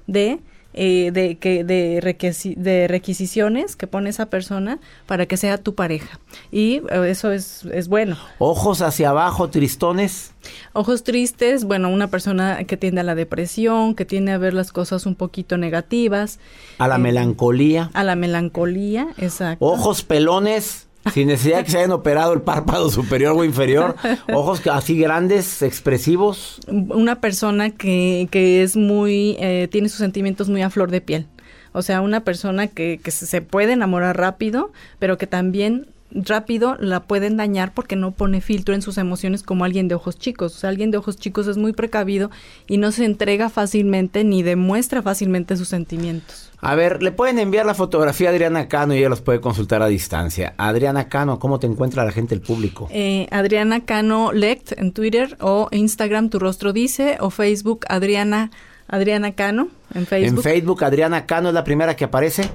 de, 0.08 0.42
eh, 0.74 1.12
de, 1.12 1.38
que, 1.38 1.64
de, 1.64 2.00
requisi- 2.02 2.56
de 2.56 2.88
requisiciones 2.88 3.76
que 3.76 3.88
pone 3.88 4.10
esa 4.10 4.28
persona 4.28 4.80
para 5.06 5.26
que 5.26 5.38
sea 5.38 5.58
tu 5.58 5.76
pareja. 5.76 6.20
Y 6.52 6.82
eh, 6.90 7.10
eso 7.10 7.32
es, 7.32 7.66
es 7.66 7.88
bueno. 7.88 8.18
Ojos 8.40 8.82
hacia 8.82 9.10
abajo, 9.10 9.50
tristones. 9.50 10.32
Ojos 10.74 11.04
tristes, 11.04 11.64
bueno, 11.64 11.90
una 11.90 12.08
persona 12.10 12.64
que 12.66 12.76
tiende 12.78 13.02
a 13.02 13.04
la 13.04 13.16
depresión, 13.16 13.96
que 13.96 14.06
tiende 14.06 14.32
a 14.32 14.38
ver 14.38 14.54
las 14.54 14.72
cosas 14.72 15.06
un 15.06 15.16
poquito 15.16 15.58
negativas. 15.58 16.40
A 16.80 16.88
la 16.88 16.96
Eh, 16.96 17.00
melancolía. 17.00 17.90
A 17.94 18.04
la 18.04 18.16
melancolía, 18.16 19.08
exacto. 19.18 19.66
Ojos 19.66 20.04
pelones. 20.04 20.88
Sin 21.12 21.28
necesidad 21.28 21.64
que 21.64 21.72
se 21.72 21.78
hayan 21.80 21.92
operado 21.92 22.34
el 22.34 22.42
párpado 22.42 22.90
superior 22.90 23.36
o 23.38 23.44
inferior. 23.44 23.96
Ojos 24.34 24.62
así 24.72 24.98
grandes, 24.98 25.62
expresivos. 25.62 26.60
una 26.68 27.20
persona 27.20 27.72
que, 27.72 28.28
que 28.32 28.64
es 28.64 28.76
muy, 28.78 29.36
eh, 29.40 29.68
tiene 29.72 29.90
sus 29.90 30.00
sentimientos 30.00 30.50
muy 30.50 30.62
a 30.62 30.70
flor 30.70 30.92
de 30.92 31.02
piel. 31.02 31.28
O 31.74 31.82
sea, 31.82 32.02
una 32.02 32.24
persona 32.24 32.68
que, 32.68 33.00
que 33.04 33.12
se 33.12 33.42
puede 33.42 33.74
enamorar 33.74 34.18
rápido, 34.18 34.72
pero 35.00 35.18
que 35.18 35.28
también 35.28 35.88
rápido 36.14 36.76
la 36.80 37.02
pueden 37.02 37.38
dañar 37.38 37.74
porque 37.74 37.96
no 37.96 38.12
pone 38.12 38.42
filtro 38.42 38.76
en 38.76 38.82
sus 38.82 38.98
emociones 38.98 39.44
como 39.44 39.66
alguien 39.66 39.88
de 39.88 39.96
ojos 39.96 40.18
chicos. 40.18 40.56
O 40.56 40.60
sea, 40.60 40.70
alguien 40.70 40.92
de 40.92 40.98
ojos 40.98 41.18
chicos 41.18 41.48
es 41.48 41.58
muy 41.58 41.74
precavido 41.74 42.32
y 42.68 42.78
no 42.78 42.92
se 42.92 43.06
entrega 43.06 43.50
fácilmente 43.50 44.24
ni 44.24 44.44
demuestra 44.44 45.02
fácilmente 45.02 45.58
sus 45.58 45.68
sentimientos. 45.68 46.52
A 46.60 46.76
ver, 46.76 47.04
le 47.04 47.12
pueden 47.12 47.40
enviar 47.40 47.66
la 47.66 47.74
fotografía 47.74 48.30
a 48.30 48.32
Adriana 48.32 48.70
Cano 48.70 48.94
y 48.94 49.00
ella 49.00 49.10
los 49.10 49.22
puede 49.22 49.42
consultar 49.42 49.82
a 49.82 49.88
distancia. 49.88 50.54
Adriana 50.58 51.10
Cano, 51.10 51.38
¿cómo 51.38 51.60
te 51.60 51.68
encuentra 51.68 52.06
la 52.06 52.12
gente, 52.12 52.34
el 52.36 52.42
público? 52.42 52.88
Eh, 52.92 53.28
Adriana 53.32 53.84
Cano 53.84 54.32
Lect 54.32 54.72
en 54.78 54.94
Twitter 54.94 55.36
o 55.42 55.68
Instagram 55.72 56.30
Tu 56.30 56.40
Rostro 56.40 56.72
Dice 56.72 57.18
o 57.20 57.32
Facebook 57.32 57.86
Adriana, 57.90 58.50
Adriana 58.88 59.34
Cano 59.34 59.68
en 59.94 60.06
Facebook. 60.06 60.38
En 60.38 60.44
Facebook, 60.44 60.84
Adriana 60.86 61.26
Cano 61.26 61.50
es 61.50 61.54
la 61.54 61.66
primera 61.66 61.96
que 61.98 62.06
aparece. 62.06 62.50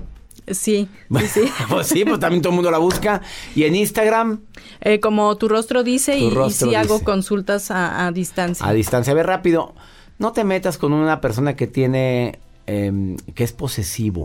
Sí, 0.53 0.89
sí, 1.19 1.27
sí. 1.27 1.41
pues 1.69 1.87
sí, 1.87 2.05
pues 2.05 2.19
también 2.21 2.43
todo 2.43 2.51
el 2.51 2.57
mundo 2.57 2.71
la 2.71 2.79
busca. 2.79 3.23
Y 3.55 3.65
en 3.65 3.75
Instagram, 3.77 4.41
Eh, 4.81 5.01
como 5.01 5.37
tu 5.37 5.49
rostro 5.49 5.83
dice 5.83 6.13
Tu 6.17 6.19
y, 6.19 6.27
y 6.27 6.31
rostro 6.31 6.69
sí 6.69 6.75
hago 6.75 7.01
consultas 7.05 7.71
a, 7.71 8.07
a 8.07 8.13
distancia. 8.13 8.67
a 8.67 8.73
distancia. 8.73 9.13
A 9.13 9.15
ver, 9.15 9.27
rápido. 9.27 9.75
No 10.19 10.33
te 10.33 10.45
metas 10.45 10.79
con 10.79 10.93
una 10.93 11.21
persona 11.21 11.55
que 11.57 11.67
tiene. 11.67 12.39
em, 12.67 13.17
que 13.35 13.45
es 13.45 13.53
posesivo, 13.53 14.25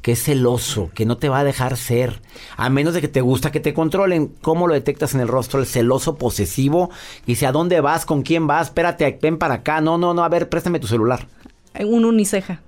que 0.00 0.12
es 0.12 0.22
celoso, 0.22 0.90
que 0.94 1.04
no 1.04 1.16
te 1.18 1.28
va 1.28 1.40
a 1.40 1.44
dejar 1.44 1.76
ser. 1.76 2.22
A 2.56 2.70
menos 2.70 2.94
de 2.94 3.00
que 3.02 3.08
te 3.08 3.20
gusta 3.20 3.52
que 3.52 3.60
te 3.60 3.74
controlen. 3.74 4.28
¿Cómo 4.40 4.66
lo 4.66 4.72
detectas 4.74 5.14
en 5.14 5.20
el 5.20 5.28
rostro? 5.28 5.60
El 5.60 5.66
celoso 5.66 6.14
posesivo. 6.16 6.88
Dice, 7.26 7.46
¿a 7.46 7.52
dónde 7.52 7.80
vas? 7.82 8.06
¿Con 8.06 8.22
quién 8.22 8.46
vas? 8.46 8.68
Espérate, 8.68 9.18
ven 9.20 9.36
para 9.38 9.54
acá. 9.56 9.80
No, 9.82 9.98
no, 9.98 10.14
no. 10.14 10.24
A 10.24 10.28
ver, 10.30 10.48
préstame 10.48 10.78
tu 10.80 10.86
celular. 10.86 11.26
Un 11.80 12.04
uniceja. 12.06 12.60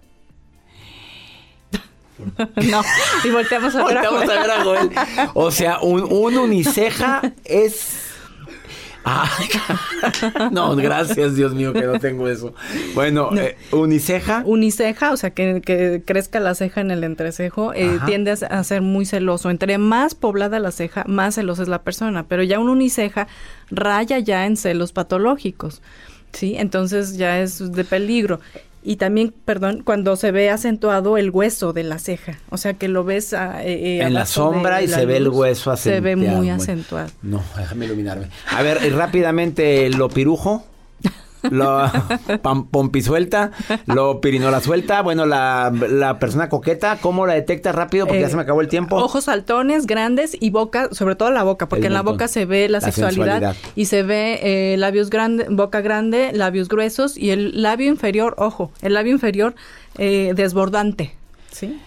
no, 2.71 2.83
y 3.25 3.31
volteamos 3.31 3.75
a 3.75 3.85
ver 3.85 3.99
a 3.99 4.11
Volteamos 4.11 4.37
a 4.37 4.41
ver 4.41 4.51
a 4.51 4.65
Joel. 4.65 4.91
O 5.35 5.51
sea, 5.51 5.81
un, 5.81 6.03
un 6.03 6.39
uniceja 6.39 7.23
es. 7.45 8.03
Ay, 9.09 9.47
no, 10.51 10.75
gracias, 10.75 11.37
Dios 11.37 11.55
mío, 11.55 11.73
que 11.73 11.83
no 11.83 12.01
tengo 12.01 12.29
eso. 12.29 12.55
Bueno, 12.95 13.31
eh, 13.37 13.57
uniceja. 13.71 14.43
Uniceja, 14.45 15.13
o 15.13 15.17
sea, 15.17 15.31
que, 15.31 15.63
que 15.65 16.03
crezca 16.05 16.41
la 16.41 16.57
ceja 16.57 16.81
en 16.81 16.91
el 16.91 17.05
entrecejo, 17.05 17.73
eh, 17.73 18.01
tiende 18.05 18.33
a, 18.33 18.35
a 18.47 18.65
ser 18.65 18.83
muy 18.83 19.07
celoso. 19.07 19.51
Entre 19.51 19.79
más 19.79 20.17
poblada 20.17 20.59
la 20.59 20.73
ceja, 20.73 21.05
más 21.07 21.37
celosa 21.37 21.63
es 21.63 21.69
la 21.69 21.83
persona. 21.83 22.25
Pero 22.27 22.43
ya 22.43 22.59
un 22.59 22.69
uniceja 22.69 23.29
raya 23.71 24.19
ya 24.19 24.45
en 24.45 24.57
celos 24.57 24.93
patológicos. 24.93 25.83
¿Sí? 26.33 26.57
Entonces 26.59 27.17
ya 27.17 27.41
es 27.41 27.73
de 27.73 27.85
peligro. 27.85 28.41
Y 28.89 28.97
también, 28.97 29.35
perdón, 29.45 29.83
cuando 29.85 30.15
se 30.15 30.31
ve 30.31 30.49
acentuado 30.49 31.19
el 31.19 31.31
hueso 31.31 31.73
de 31.73 31.83
la 31.83 31.99
ceja. 31.99 32.39
O 32.51 32.57
sea, 32.57 32.75
que 32.75 32.87
lo 32.87 33.03
ves 33.03 33.33
ah, 33.35 33.65
eh, 33.65 33.99
eh, 33.99 34.03
En 34.03 34.15
la 34.15 34.27
sombra 34.27 34.77
de 34.79 34.85
y 34.85 34.87
la 34.87 34.99
se 34.99 35.07
ve 35.07 35.17
el 35.17 35.29
hueso 35.29 35.77
Se 35.77 36.01
ve 36.01 36.13
acentuado. 36.13 36.37
muy 36.39 36.47
Bueno. 36.47 36.63
acentuado. 36.63 37.11
No, 37.23 37.43
déjame 37.57 37.87
iluminarme. 37.87 38.29
A 38.49 38.63
ver, 38.63 38.79
rápidamente, 38.95 39.91
lo 39.91 40.09
pirujo. 40.09 40.65
Lo 41.51 41.91
pompisuelta, 42.71 43.53
lo 43.87 44.21
pirinola 44.21 44.61
suelta, 44.61 45.03
bueno, 45.03 45.27
la, 45.27 45.73
la 45.91 46.19
persona 46.19 46.49
coqueta, 46.49 46.99
¿cómo 47.01 47.27
la 47.27 47.35
detecta 47.35 47.73
rápido? 47.73 48.07
Porque 48.07 48.21
ya 48.21 48.27
Eh, 48.27 48.31
se 48.31 48.37
me 48.37 48.43
acabó 48.43 48.61
el 48.61 48.69
tiempo. 48.69 48.97
Ojos 48.97 49.25
saltones, 49.25 49.87
grandes 49.87 50.37
y 50.39 50.51
boca, 50.51 50.89
sobre 50.93 51.15
todo 51.17 51.31
la 51.31 51.43
boca, 51.43 51.69
porque 51.69 51.87
El 51.87 51.93
en 51.93 51.95
la 51.95 52.03
boca 52.03 52.29
se 52.29 52.45
ve 52.47 52.69
la, 52.69 52.79
La 52.79 52.81
sexualidad, 52.81 53.41
sensualidad. 53.41 53.57
y 53.75 53.87
se 53.87 54.03
ve 54.03 54.41
eh, 54.43 54.77
labios 54.77 55.11
grandes, 55.11 55.49
boca 55.51 55.81
grande, 55.81 56.31
labios 56.33 56.69
gruesos 56.69 57.17
y 57.17 57.31
el 57.31 57.63
labio 57.63 57.89
inferior, 57.89 58.35
ojo, 58.39 58.71
el 58.83 58.95
labio 58.95 59.13
inferior 59.13 59.55
eh, 59.99 60.33
desbordante, 60.35 61.15
¿sí? 61.51 61.79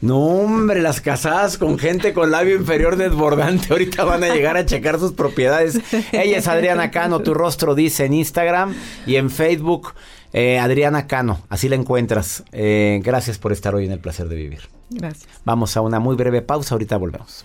No, 0.00 0.18
hombre, 0.18 0.82
las 0.82 1.00
casadas 1.00 1.56
con 1.56 1.78
gente 1.78 2.12
con 2.12 2.30
labio 2.30 2.56
inferior 2.56 2.96
desbordante 2.96 3.68
ahorita 3.70 4.04
van 4.04 4.24
a 4.24 4.34
llegar 4.34 4.56
a 4.56 4.66
checar 4.66 4.98
sus 4.98 5.12
propiedades. 5.12 5.80
Ella 6.12 6.38
es 6.38 6.48
Adriana 6.48 6.90
Cano, 6.90 7.20
tu 7.20 7.32
rostro 7.32 7.74
dice 7.74 8.04
en 8.04 8.12
Instagram 8.12 8.74
y 9.06 9.16
en 9.16 9.30
Facebook, 9.30 9.94
eh, 10.32 10.58
Adriana 10.58 11.06
Cano, 11.06 11.40
así 11.48 11.68
la 11.68 11.76
encuentras. 11.76 12.44
Eh, 12.52 13.00
gracias 13.02 13.38
por 13.38 13.52
estar 13.52 13.74
hoy 13.74 13.86
en 13.86 13.92
el 13.92 13.98
placer 13.98 14.28
de 14.28 14.36
vivir. 14.36 14.68
Gracias. 14.90 15.28
Vamos 15.44 15.76
a 15.76 15.80
una 15.80 15.98
muy 15.98 16.14
breve 16.14 16.42
pausa, 16.42 16.74
ahorita 16.74 16.96
volvemos. 16.98 17.44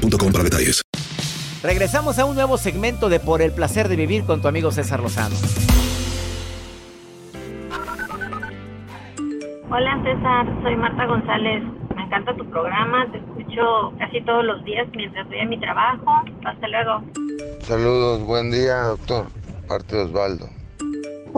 boostmobile.com 0.00 0.32
para 0.32 0.44
detalles. 0.44 0.82
Regresamos 1.62 2.18
a 2.18 2.24
un 2.24 2.34
nuevo 2.34 2.58
segmento 2.58 3.08
de 3.08 3.18
Por 3.18 3.42
el 3.42 3.52
placer 3.52 3.88
de 3.88 3.96
vivir 3.96 4.24
con 4.24 4.40
tu 4.40 4.48
amigo 4.48 4.70
César 4.70 5.00
Lozano. 5.00 5.36
Hola 9.68 10.00
César, 10.04 10.46
soy 10.62 10.76
Marta 10.76 11.06
González. 11.06 11.62
Me 11.96 12.02
encanta 12.02 12.36
tu 12.36 12.48
programa, 12.50 13.10
te 13.10 13.18
escucho 13.18 13.92
casi 13.98 14.20
todos 14.22 14.44
los 14.44 14.64
días 14.64 14.86
mientras 14.94 15.26
voy 15.26 15.40
a 15.40 15.44
mi 15.46 15.58
trabajo. 15.58 16.22
Hasta 16.44 16.68
luego. 16.68 17.02
Saludos, 17.62 18.22
buen 18.22 18.50
día, 18.50 18.76
doctor. 18.82 19.26
Parte 19.66 19.96
de 19.96 20.02
Osvaldo. 20.04 20.55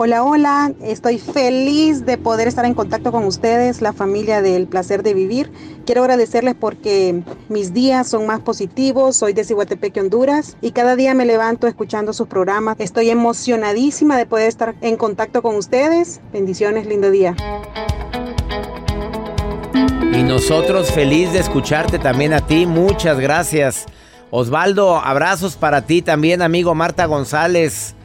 Hola, 0.01 0.23
hola, 0.23 0.73
estoy 0.81 1.19
feliz 1.19 2.07
de 2.07 2.19
poder 2.19 2.47
estar 2.47 2.65
en 2.65 2.75
contacto 2.75 3.11
con 3.11 3.25
ustedes, 3.25 3.83
la 3.83 3.93
familia 3.93 4.43
del 4.43 4.69
placer 4.69 5.03
de 5.03 5.13
vivir. 5.13 5.51
Quiero 5.87 6.03
agradecerles 6.03 6.55
porque 6.55 7.25
mis 7.49 7.75
días 7.75 8.07
son 8.07 8.25
más 8.25 8.39
positivos, 8.39 9.17
soy 9.17 9.33
de 9.33 9.43
Cihuatepeque, 9.43 10.01
Honduras, 10.01 10.57
y 10.61 10.71
cada 10.71 10.95
día 10.95 11.15
me 11.15 11.25
levanto 11.25 11.67
escuchando 11.67 12.13
sus 12.13 12.29
programas. 12.29 12.77
Estoy 12.79 13.11
emocionadísima 13.11 14.17
de 14.17 14.25
poder 14.25 14.47
estar 14.47 14.77
en 14.83 14.97
contacto 14.97 15.43
con 15.43 15.57
ustedes. 15.57 16.21
Bendiciones, 16.33 16.87
lindo 16.87 17.11
día. 17.11 17.35
Y 20.13 20.23
nosotros 20.23 20.93
feliz 20.93 21.33
de 21.33 21.41
escucharte 21.41 21.99
también 21.99 22.35
a 22.35 22.47
ti. 22.47 22.67
Muchas 22.67 23.19
gracias. 23.19 23.87
Osvaldo, 24.31 24.95
abrazos 24.95 25.57
para 25.57 25.87
ti 25.87 26.03
también, 26.03 26.41
amigo 26.41 26.73
Marta 26.77 27.07
González. 27.07 27.97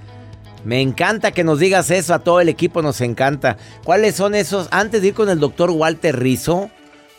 Me 0.63 0.81
encanta 0.81 1.31
que 1.31 1.43
nos 1.43 1.59
digas 1.59 1.91
eso, 1.91 2.13
a 2.13 2.19
todo 2.19 2.39
el 2.39 2.49
equipo 2.49 2.81
nos 2.81 3.01
encanta. 3.01 3.57
¿Cuáles 3.83 4.15
son 4.15 4.33
esos? 4.35 4.67
Antes 4.71 5.01
de 5.01 5.09
ir 5.09 5.13
con 5.13 5.29
el 5.29 5.39
doctor 5.39 5.69
Walter 5.71 6.17
Rizzo, 6.17 6.69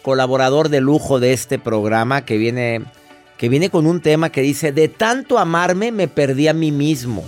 colaborador 0.03 0.69
de 0.69 0.81
lujo 0.81 1.21
de 1.21 1.33
este 1.33 1.59
programa, 1.59 2.25
que 2.25 2.39
viene, 2.39 2.83
que 3.37 3.49
viene 3.49 3.71
con 3.71 3.87
un 3.87 4.01
tema 4.01 4.31
que 4.31 4.43
dice, 4.43 4.73
de 4.73 4.89
tanto 4.89 5.39
amarme 5.39 5.93
me 5.93 6.09
perdí 6.09 6.49
a 6.49 6.55
mí 6.55 6.73
mismo. 6.73 7.25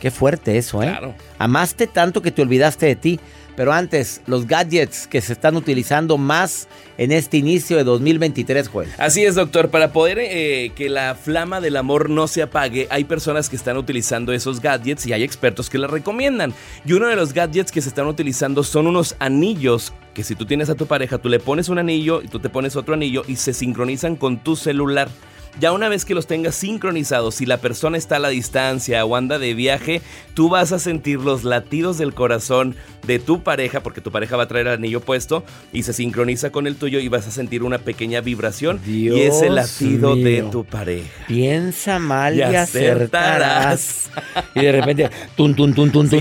Qué 0.00 0.10
fuerte 0.10 0.58
eso, 0.58 0.82
¿eh? 0.82 0.88
Claro. 0.88 1.14
Amaste 1.38 1.86
tanto 1.86 2.20
que 2.20 2.30
te 2.30 2.42
olvidaste 2.42 2.86
de 2.86 2.96
ti. 2.96 3.20
Pero 3.56 3.72
antes, 3.72 4.20
los 4.26 4.46
gadgets 4.46 5.06
que 5.06 5.20
se 5.20 5.32
están 5.32 5.56
utilizando 5.56 6.18
más 6.18 6.68
en 6.98 7.10
este 7.10 7.38
inicio 7.38 7.76
de 7.76 7.84
2023, 7.84 8.68
Joel. 8.68 8.90
Así 8.98 9.24
es, 9.24 9.34
doctor. 9.34 9.70
Para 9.70 9.92
poder 9.92 10.18
eh, 10.20 10.72
que 10.76 10.88
la 10.88 11.14
flama 11.14 11.60
del 11.60 11.76
amor 11.76 12.10
no 12.10 12.28
se 12.28 12.42
apague, 12.42 12.86
hay 12.90 13.04
personas 13.04 13.48
que 13.48 13.56
están 13.56 13.76
utilizando 13.76 14.32
esos 14.32 14.60
gadgets 14.60 15.06
y 15.06 15.12
hay 15.14 15.22
expertos 15.22 15.70
que 15.70 15.78
la 15.78 15.86
recomiendan. 15.86 16.52
Y 16.84 16.92
uno 16.92 17.08
de 17.08 17.16
los 17.16 17.32
gadgets 17.32 17.72
que 17.72 17.80
se 17.80 17.88
están 17.88 18.06
utilizando 18.06 18.62
son 18.62 18.86
unos 18.86 19.16
anillos 19.18 19.92
que 20.12 20.24
si 20.24 20.34
tú 20.34 20.46
tienes 20.46 20.70
a 20.70 20.74
tu 20.74 20.86
pareja, 20.86 21.18
tú 21.18 21.28
le 21.28 21.40
pones 21.40 21.68
un 21.68 21.78
anillo 21.78 22.22
y 22.22 22.28
tú 22.28 22.38
te 22.38 22.48
pones 22.48 22.74
otro 22.74 22.94
anillo 22.94 23.22
y 23.28 23.36
se 23.36 23.52
sincronizan 23.52 24.16
con 24.16 24.38
tu 24.38 24.56
celular. 24.56 25.10
Ya 25.58 25.72
una 25.72 25.88
vez 25.88 26.04
que 26.04 26.14
los 26.14 26.26
tengas 26.26 26.54
sincronizados, 26.54 27.36
si 27.36 27.46
la 27.46 27.56
persona 27.56 27.96
está 27.96 28.16
a 28.16 28.18
la 28.18 28.28
distancia 28.28 29.04
o 29.04 29.16
anda 29.16 29.38
de 29.38 29.54
viaje, 29.54 30.02
tú 30.34 30.50
vas 30.50 30.72
a 30.72 30.78
sentir 30.78 31.20
los 31.20 31.44
latidos 31.44 31.96
del 31.96 32.12
corazón 32.12 32.76
de 33.06 33.18
tu 33.18 33.42
pareja, 33.42 33.82
porque 33.82 34.02
tu 34.02 34.10
pareja 34.10 34.36
va 34.36 34.42
a 34.42 34.48
traer 34.48 34.66
el 34.66 34.74
anillo 34.74 35.00
puesto 35.00 35.44
y 35.72 35.84
se 35.84 35.94
sincroniza 35.94 36.50
con 36.50 36.66
el 36.66 36.76
tuyo 36.76 36.98
y 36.98 37.08
vas 37.08 37.26
a 37.26 37.30
sentir 37.30 37.62
una 37.62 37.78
pequeña 37.78 38.20
vibración 38.20 38.80
y 38.86 39.08
es 39.20 39.40
el 39.40 39.54
latido 39.54 40.14
de 40.14 40.42
tu 40.42 40.64
pareja. 40.64 41.08
Piensa 41.26 41.98
mal 41.98 42.34
y, 42.34 42.40
Y 42.40 42.42
acertarás. 42.42 44.10
Y 44.54 44.60
de 44.60 44.72
repente, 44.72 45.10
tun, 45.36 45.54
tun, 45.54 45.72
tun, 45.74 45.90
tun, 45.90 46.08
tun. 46.10 46.18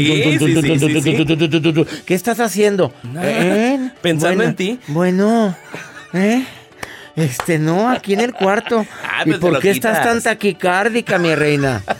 ¿Qué 2.05 2.13
estás 2.13 2.39
haciendo? 2.39 2.93
¿Eh? 3.21 3.89
Pensando 4.01 4.37
Bueno, 4.37 4.49
en 4.49 4.55
ti. 4.55 4.79
Bueno, 4.87 5.55
¿eh? 6.13 6.45
Este, 7.15 7.59
no, 7.59 7.89
aquí 7.89 8.13
en 8.13 8.21
el 8.21 8.33
cuarto. 8.33 8.85
Ah, 9.17 9.21
¿Y 9.25 9.29
pues 9.29 9.39
por 9.39 9.59
qué 9.59 9.69
estás 9.69 10.03
tan 10.03 10.21
taquicárdica, 10.21 11.17
mi 11.17 11.33
reina? 11.35 11.81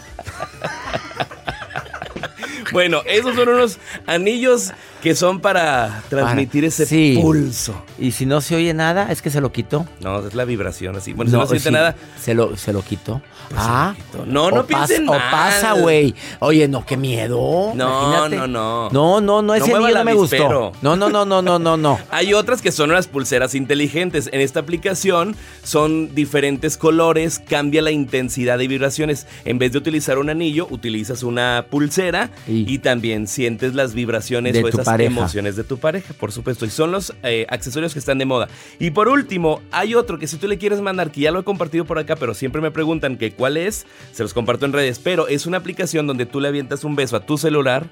Bueno, 2.71 3.03
esos 3.05 3.35
son 3.35 3.47
unos 3.47 3.79
anillos 4.05 4.73
que 5.05 5.13
son 5.13 5.39
para 5.39 6.01
transmitir 6.09 6.63
Para- 6.63 6.67
ese 6.69 6.87
sí. 6.87 7.19
pulso. 7.21 7.75
Y 7.99 8.13
si 8.13 8.25
no 8.25 8.41
se 8.41 8.55
oye 8.55 8.73
nada, 8.73 9.11
es 9.11 9.21
que 9.21 9.29
se 9.29 9.39
lo 9.39 9.51
quitó. 9.51 9.85
No, 10.01 10.25
es 10.25 10.33
la 10.33 10.45
vibración 10.45 10.95
así. 10.95 11.13
Bueno, 11.13 11.29
si 11.29 11.37
no, 11.37 11.43
se 11.43 11.59
siente 11.59 11.69
sí, 11.69 11.73
nada. 11.73 11.95
Se 12.19 12.33
lo, 12.33 12.57
se 12.57 12.73
lo 12.73 12.81
quitó. 12.81 13.21
ah, 13.55 13.93
No, 14.25 14.49
no 14.49 14.61
o 14.61 14.65
piensen 14.65 15.05
pasa- 15.05 15.19
mal. 15.19 15.27
O 15.27 15.31
pasa, 15.31 15.73
güey. 15.73 16.15
Oye, 16.39 16.67
no, 16.67 16.83
qué 16.87 16.97
miedo. 16.97 17.71
No, 17.75 18.15
imagínate. 18.15 18.35
no, 18.35 18.47
no. 18.47 18.89
No, 18.89 19.21
no, 19.21 19.41
no, 19.43 19.53
ese 19.53 19.71
el 19.71 19.93
no 19.93 20.03
me 20.03 20.13
gustó. 20.15 20.73
No, 20.81 20.95
no, 20.95 21.07
no, 21.07 21.23
no, 21.23 21.43
no, 21.43 21.59
no, 21.59 21.77
no. 21.77 21.99
Hay 22.09 22.33
otras 22.33 22.63
que 22.63 22.71
son 22.71 22.91
las 22.91 23.05
pulseras 23.05 23.53
inteligentes. 23.53 24.27
En 24.33 24.41
esta 24.41 24.61
aplicación 24.61 25.35
son 25.61 26.15
diferentes 26.15 26.77
colores, 26.77 27.37
cambia 27.37 27.83
la 27.83 27.91
intensidad 27.91 28.57
de 28.57 28.67
vibraciones. 28.67 29.27
En 29.45 29.59
vez 29.59 29.71
de 29.71 29.77
utilizar 29.77 30.17
un 30.17 30.31
anillo, 30.31 30.65
utilizas 30.71 31.21
una 31.21 31.67
pulsera 31.69 32.31
y, 32.47 32.79
también 32.79 33.27
sientes 33.27 33.75
las 33.75 33.93
vibraciones 33.93 34.53
De 34.53 34.63
o 34.63 34.67
esas 34.67 34.87
pareja. 34.95 35.11
emociones 35.19 35.55
de 35.55 35.63
tu 35.63 35.77
pareja, 35.77 36.13
por 36.13 36.31
supuesto. 36.31 36.65
Y 36.65 36.69
son 36.69 36.91
los 36.91 37.13
eh, 37.23 37.45
accesorios 37.49 37.93
que 37.93 37.99
están 37.99 38.17
de 38.17 38.25
moda. 38.25 38.47
Y 38.79 38.91
por 38.91 39.07
último, 39.07 39.61
hay 39.71 39.95
otro 39.95 40.17
que 40.19 40.27
si 40.27 40.37
tú 40.37 40.47
le 40.47 40.57
quieres 40.57 40.81
mandar, 40.81 41.11
que 41.11 41.21
ya 41.21 41.31
lo 41.31 41.39
he 41.39 41.43
compartido 41.43 41.85
por 41.85 41.99
acá, 41.99 42.15
pero 42.15 42.33
siempre 42.33 42.61
me 42.61 42.71
preguntan 42.71 43.17
que 43.17 43.31
cuál 43.31 43.57
es, 43.57 43.85
se 44.11 44.23
los 44.23 44.33
comparto 44.33 44.65
en 44.65 44.73
redes, 44.73 44.99
pero 44.99 45.27
es 45.27 45.45
una 45.45 45.57
aplicación 45.57 46.07
donde 46.07 46.25
tú 46.25 46.39
le 46.41 46.47
avientas 46.47 46.83
un 46.83 46.95
beso 46.95 47.15
a 47.15 47.19
tu 47.25 47.37
celular, 47.37 47.85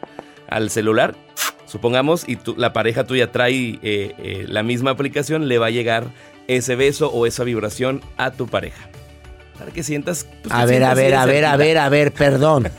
al 0.50 0.70
celular, 0.70 1.16
supongamos, 1.66 2.24
y 2.28 2.36
tú- 2.36 2.56
la 2.58 2.74
pareja 2.74 3.06
tuya 3.06 3.32
trae 3.32 3.80
eh, 3.82 4.14
eh, 4.18 4.46
la 4.48 4.64
misma 4.64 4.92
aplicación, 4.92 5.48
le 5.48 5.58
va 5.58 5.68
a 5.68 5.72
llegar 5.72 6.06
ese 6.48 6.76
beso 6.76 7.10
o 7.12 7.26
esa 7.26 7.44
vibración 7.44 8.02
a 8.18 8.32
tu 8.32 8.48
pareja. 8.48 8.90
Para 9.58 9.72
que 9.72 9.84
sientas... 9.84 10.28
pues, 10.42 10.54
A 10.54 10.66
te 10.66 10.72
ver, 10.74 10.84
a 10.84 10.96
sientas 10.96 10.98
ver, 10.98 11.16
a 11.16 11.26
ver, 11.26 11.46
a 11.46 11.56
ver, 11.58 11.78
a 11.78 11.90
ver, 11.90 12.12
perdón. 12.12 12.70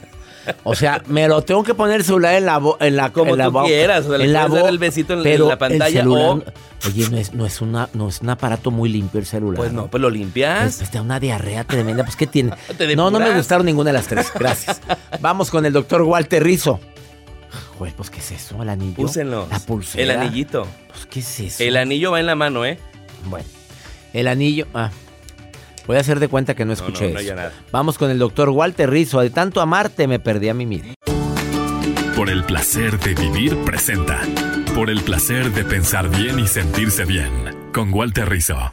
O 0.63 0.75
sea, 0.75 1.03
me 1.07 1.27
lo 1.29 1.43
tengo 1.43 1.63
que 1.63 1.75
poner 1.75 1.97
el 1.97 2.05
celular 2.05 2.35
en 2.35 2.47
la 2.47 2.61
en 2.81 2.97
la 2.97 3.11
Como 3.13 3.33
en 3.33 3.39
la 3.39 3.45
tú 3.47 3.51
boca, 3.53 3.67
quieras, 3.67 4.07
o 4.07 4.15
sea, 4.17 4.25
en 4.25 4.33
la 4.33 4.49
dar 4.49 4.69
el 4.69 4.79
besito 4.79 5.13
en- 5.15 5.21
en 5.21 5.25
pero 5.25 5.49
la 5.49 5.59
pantalla 5.59 5.87
el 5.87 5.93
celular, 5.93 6.25
o- 6.27 6.45
Oye, 6.87 7.09
no 7.09 7.17
es, 7.17 7.33
no 7.33 7.47
es 7.47 7.63
una 7.63 7.89
no 7.95 8.09
es 8.09 8.21
un 8.21 8.29
aparato 8.29 8.71
muy 8.71 8.91
limpio 8.91 9.19
el 9.19 9.25
celular. 9.27 9.57
Pues 9.57 9.73
no, 9.73 9.87
pues 9.89 10.01
lo 10.03 10.11
limpias. 10.11 10.63
Pues, 10.63 10.77
pues, 10.79 10.91
te 10.91 10.99
da 10.99 11.03
una 11.03 11.19
diarrea 11.19 11.65
tremenda, 11.65 12.05
pues 12.05 12.17
¿qué 12.17 12.27
tiene? 12.27 12.53
No, 12.97 13.11
no 13.11 13.21
me 13.21 13.35
gustaron 13.35 13.65
ninguna 13.65 13.89
de 13.91 13.95
las 13.95 14.07
tres. 14.07 14.31
Gracias. 14.39 14.81
Vamos 15.21 15.51
con 15.51 15.65
el 15.65 15.73
doctor 15.73 16.03
Walter 16.03 16.43
Rizzo. 16.43 16.81
Güey, 17.79 17.93
pues 17.93 18.11
¿qué 18.11 18.19
es 18.21 18.31
eso? 18.33 18.61
El 18.63 18.69
anillo. 18.69 19.03
Úsenlos. 19.03 19.49
La 19.49 19.61
pulsera. 19.61 20.03
El 20.03 20.11
anillito. 20.11 20.67
Pues 20.89 21.07
¿qué 21.07 21.21
es 21.21 21.41
eso? 21.41 21.63
El 21.63 21.77
anillo 21.77 22.11
va 22.13 22.21
en 22.21 22.27
la 22.27 22.35
mano, 22.35 22.65
¿eh? 22.65 22.79
Bueno. 23.27 23.47
El 24.13 24.29
anillo. 24.29 24.67
Ah. 24.75 24.91
Voy 25.87 25.97
a 25.97 26.01
hacer 26.01 26.21
de 26.21 26.29
cuenta 26.29 26.55
que 26.55 26.65
no 26.65 26.73
escuché 26.73 27.09
no, 27.09 27.15
no 27.15 27.21
eso. 27.21 27.35
Vamos 27.71 27.99
con 27.99 28.11
el 28.11 28.19
doctor 28.19 28.49
Walter 28.51 28.91
Rizzo. 28.91 29.21
De 29.21 29.31
tanto 29.31 29.61
amarte 29.61 30.07
me 30.07 30.19
perdí 30.19 30.49
a 30.49 30.55
mí 30.55 30.67
mismo. 30.67 30.95
Por 32.17 32.31
el 32.31 32.45
placer 32.45 32.99
de 33.01 33.15
vivir 33.15 33.57
presenta. 33.65 34.21
Por 34.75 34.89
el 34.91 35.03
placer 35.03 35.53
de 35.53 35.65
pensar 35.65 36.09
bien 36.09 36.39
y 36.39 36.47
sentirse 36.47 37.05
bien. 37.05 37.71
Con 37.73 37.93
Walter 37.93 38.29
Rizzo. 38.29 38.73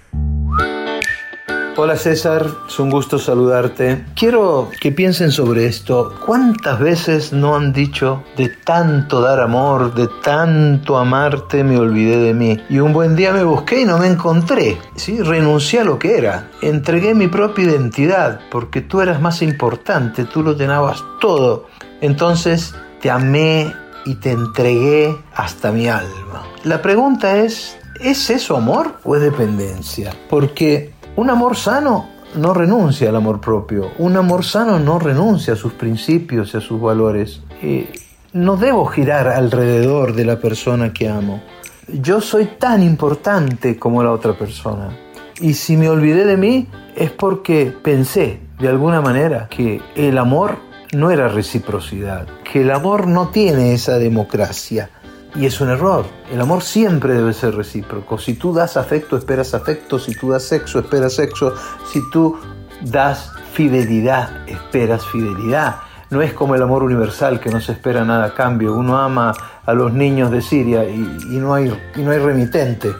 Hola 1.77 1.95
César, 1.95 2.45
es 2.67 2.79
un 2.79 2.89
gusto 2.89 3.17
saludarte. 3.17 4.03
Quiero 4.13 4.69
que 4.81 4.91
piensen 4.91 5.31
sobre 5.31 5.67
esto. 5.67 6.13
¿Cuántas 6.25 6.79
veces 6.81 7.31
no 7.31 7.55
han 7.55 7.71
dicho 7.71 8.23
de 8.35 8.49
tanto 8.49 9.21
dar 9.21 9.39
amor, 9.39 9.93
de 9.93 10.09
tanto 10.21 10.97
amarte, 10.97 11.63
me 11.63 11.77
olvidé 11.77 12.17
de 12.17 12.33
mí? 12.33 12.59
Y 12.69 12.79
un 12.79 12.91
buen 12.91 13.15
día 13.15 13.31
me 13.31 13.45
busqué 13.45 13.81
y 13.81 13.85
no 13.85 13.97
me 13.97 14.07
encontré. 14.07 14.77
¿sí? 14.97 15.21
Renuncié 15.21 15.79
a 15.79 15.83
lo 15.85 15.97
que 15.97 16.17
era. 16.17 16.51
Entregué 16.61 17.15
mi 17.15 17.29
propia 17.29 17.63
identidad 17.63 18.41
porque 18.51 18.81
tú 18.81 18.99
eras 18.99 19.21
más 19.21 19.41
importante, 19.41 20.25
tú 20.25 20.43
lo 20.43 20.57
llenabas 20.57 21.01
todo. 21.21 21.67
Entonces 22.01 22.75
te 22.99 23.09
amé 23.09 23.73
y 24.05 24.15
te 24.15 24.31
entregué 24.31 25.17
hasta 25.33 25.71
mi 25.71 25.87
alma. 25.87 26.43
La 26.65 26.81
pregunta 26.81 27.37
es, 27.37 27.77
¿es 28.01 28.29
eso 28.29 28.57
amor 28.57 28.97
o 29.05 29.15
es 29.15 29.21
dependencia? 29.21 30.13
Porque 30.29 30.91
un 31.21 31.29
amor 31.29 31.55
sano 31.55 32.07
no 32.33 32.51
renuncia 32.51 33.09
al 33.09 33.15
amor 33.15 33.39
propio. 33.39 33.91
Un 33.99 34.17
amor 34.17 34.43
sano 34.43 34.79
no 34.79 34.97
renuncia 34.97 35.53
a 35.53 35.55
sus 35.55 35.73
principios 35.73 36.51
y 36.51 36.57
a 36.57 36.61
sus 36.61 36.81
valores. 36.81 37.43
Eh, 37.61 37.93
no 38.33 38.57
debo 38.57 38.87
girar 38.87 39.27
alrededor 39.27 40.15
de 40.15 40.25
la 40.25 40.39
persona 40.39 40.91
que 40.91 41.07
amo. 41.07 41.39
Yo 41.87 42.21
soy 42.21 42.45
tan 42.57 42.81
importante 42.81 43.77
como 43.77 44.01
la 44.01 44.11
otra 44.11 44.33
persona. 44.33 44.97
Y 45.39 45.53
si 45.53 45.77
me 45.77 45.89
olvidé 45.89 46.25
de 46.25 46.37
mí 46.37 46.67
es 46.95 47.11
porque 47.11 47.71
pensé 47.83 48.39
de 48.57 48.69
alguna 48.69 48.99
manera 48.99 49.47
que 49.47 49.79
el 49.95 50.17
amor 50.17 50.57
no 50.91 51.11
era 51.11 51.27
reciprocidad, 51.27 52.25
que 52.51 52.61
el 52.61 52.71
amor 52.71 53.05
no 53.05 53.29
tiene 53.29 53.75
esa 53.75 53.99
democracia. 53.99 54.89
Y 55.35 55.45
es 55.45 55.61
un 55.61 55.69
error. 55.69 56.05
El 56.31 56.41
amor 56.41 56.61
siempre 56.61 57.13
debe 57.13 57.33
ser 57.33 57.55
recíproco. 57.55 58.17
Si 58.17 58.33
tú 58.33 58.53
das 58.53 58.75
afecto, 58.75 59.15
esperas 59.15 59.53
afecto. 59.53 59.97
Si 59.97 60.13
tú 60.13 60.31
das 60.31 60.43
sexo, 60.43 60.79
esperas 60.79 61.13
sexo. 61.13 61.53
Si 61.91 62.01
tú 62.11 62.37
das 62.81 63.31
fidelidad, 63.53 64.47
esperas 64.47 65.05
fidelidad. 65.05 65.77
No 66.09 66.21
es 66.21 66.33
como 66.33 66.55
el 66.55 66.61
amor 66.61 66.83
universal 66.83 67.39
que 67.39 67.49
no 67.49 67.61
se 67.61 67.71
espera 67.71 68.03
nada 68.03 68.25
a 68.25 68.33
cambio. 68.33 68.73
Uno 68.73 68.97
ama 68.97 69.33
a 69.65 69.73
los 69.73 69.93
niños 69.93 70.31
de 70.31 70.41
Siria 70.41 70.83
y, 70.83 70.99
no, 71.37 71.53
hay, 71.53 71.73
y 71.95 72.01
no 72.01 72.11
hay 72.11 72.19
remitente. 72.19 72.93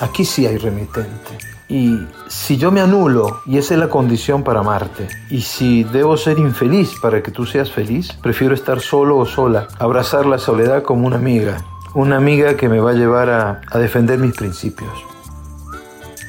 Aquí 0.00 0.24
sí 0.24 0.46
hay 0.46 0.56
remitente. 0.56 1.38
Y 1.68 2.06
si 2.28 2.56
yo 2.56 2.70
me 2.70 2.80
anulo, 2.80 3.40
y 3.46 3.58
esa 3.58 3.74
es 3.74 3.80
la 3.80 3.88
condición 3.88 4.42
para 4.42 4.60
amarte, 4.60 5.08
y 5.30 5.40
si 5.40 5.84
debo 5.84 6.16
ser 6.16 6.38
infeliz 6.38 6.98
para 7.00 7.22
que 7.22 7.30
tú 7.30 7.46
seas 7.46 7.70
feliz, 7.70 8.12
prefiero 8.22 8.54
estar 8.54 8.80
solo 8.80 9.16
o 9.16 9.26
sola, 9.26 9.68
abrazar 9.78 10.26
la 10.26 10.38
soledad 10.38 10.82
como 10.82 11.06
una 11.06 11.16
amiga, 11.16 11.64
una 11.94 12.16
amiga 12.16 12.56
que 12.56 12.68
me 12.68 12.80
va 12.80 12.90
a 12.90 12.94
llevar 12.94 13.30
a, 13.30 13.78
defender 13.78 14.18
mis 14.18 14.34
principios. 14.34 14.92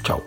Chao. 0.03 0.23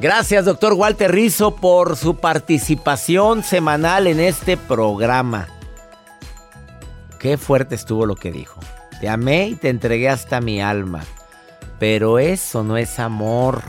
Gracias, 0.00 0.44
doctor 0.44 0.72
Walter 0.72 1.12
Rizzo, 1.12 1.56
por 1.56 1.96
su 1.96 2.16
participación 2.16 3.42
semanal 3.42 4.06
en 4.06 4.20
este 4.20 4.56
programa. 4.56 5.48
Qué 7.18 7.36
fuerte 7.36 7.74
estuvo 7.74 8.06
lo 8.06 8.14
que 8.14 8.32
dijo. 8.32 8.60
Te 9.00 9.08
amé 9.08 9.48
y 9.48 9.54
te 9.54 9.68
entregué 9.68 10.08
hasta 10.08 10.40
mi 10.40 10.62
alma. 10.62 11.04
Pero 11.78 12.18
eso 12.18 12.64
no 12.64 12.76
es 12.76 12.98
amor. 12.98 13.62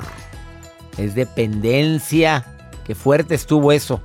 Es 0.98 1.14
dependencia. 1.14 2.46
Qué 2.86 2.96
fuerte 2.96 3.36
estuvo 3.36 3.72
eso. 3.72 4.02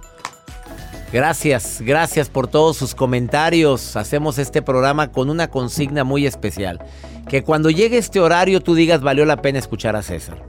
Gracias, 1.14 1.80
gracias 1.80 2.28
por 2.28 2.48
todos 2.48 2.76
sus 2.76 2.96
comentarios. 2.96 3.94
Hacemos 3.94 4.36
este 4.38 4.62
programa 4.62 5.12
con 5.12 5.30
una 5.30 5.46
consigna 5.46 6.02
muy 6.02 6.26
especial. 6.26 6.80
Que 7.28 7.44
cuando 7.44 7.70
llegue 7.70 7.98
este 7.98 8.18
horario 8.18 8.60
tú 8.60 8.74
digas 8.74 9.00
valió 9.00 9.24
la 9.24 9.40
pena 9.40 9.60
escuchar 9.60 9.94
a 9.94 10.02
César. 10.02 10.42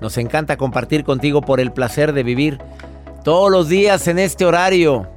Nos 0.00 0.16
encanta 0.16 0.56
compartir 0.56 1.02
contigo 1.02 1.40
por 1.40 1.58
el 1.58 1.72
placer 1.72 2.12
de 2.12 2.22
vivir 2.22 2.60
todos 3.24 3.50
los 3.50 3.68
días 3.68 4.06
en 4.06 4.20
este 4.20 4.44
horario. 4.44 5.08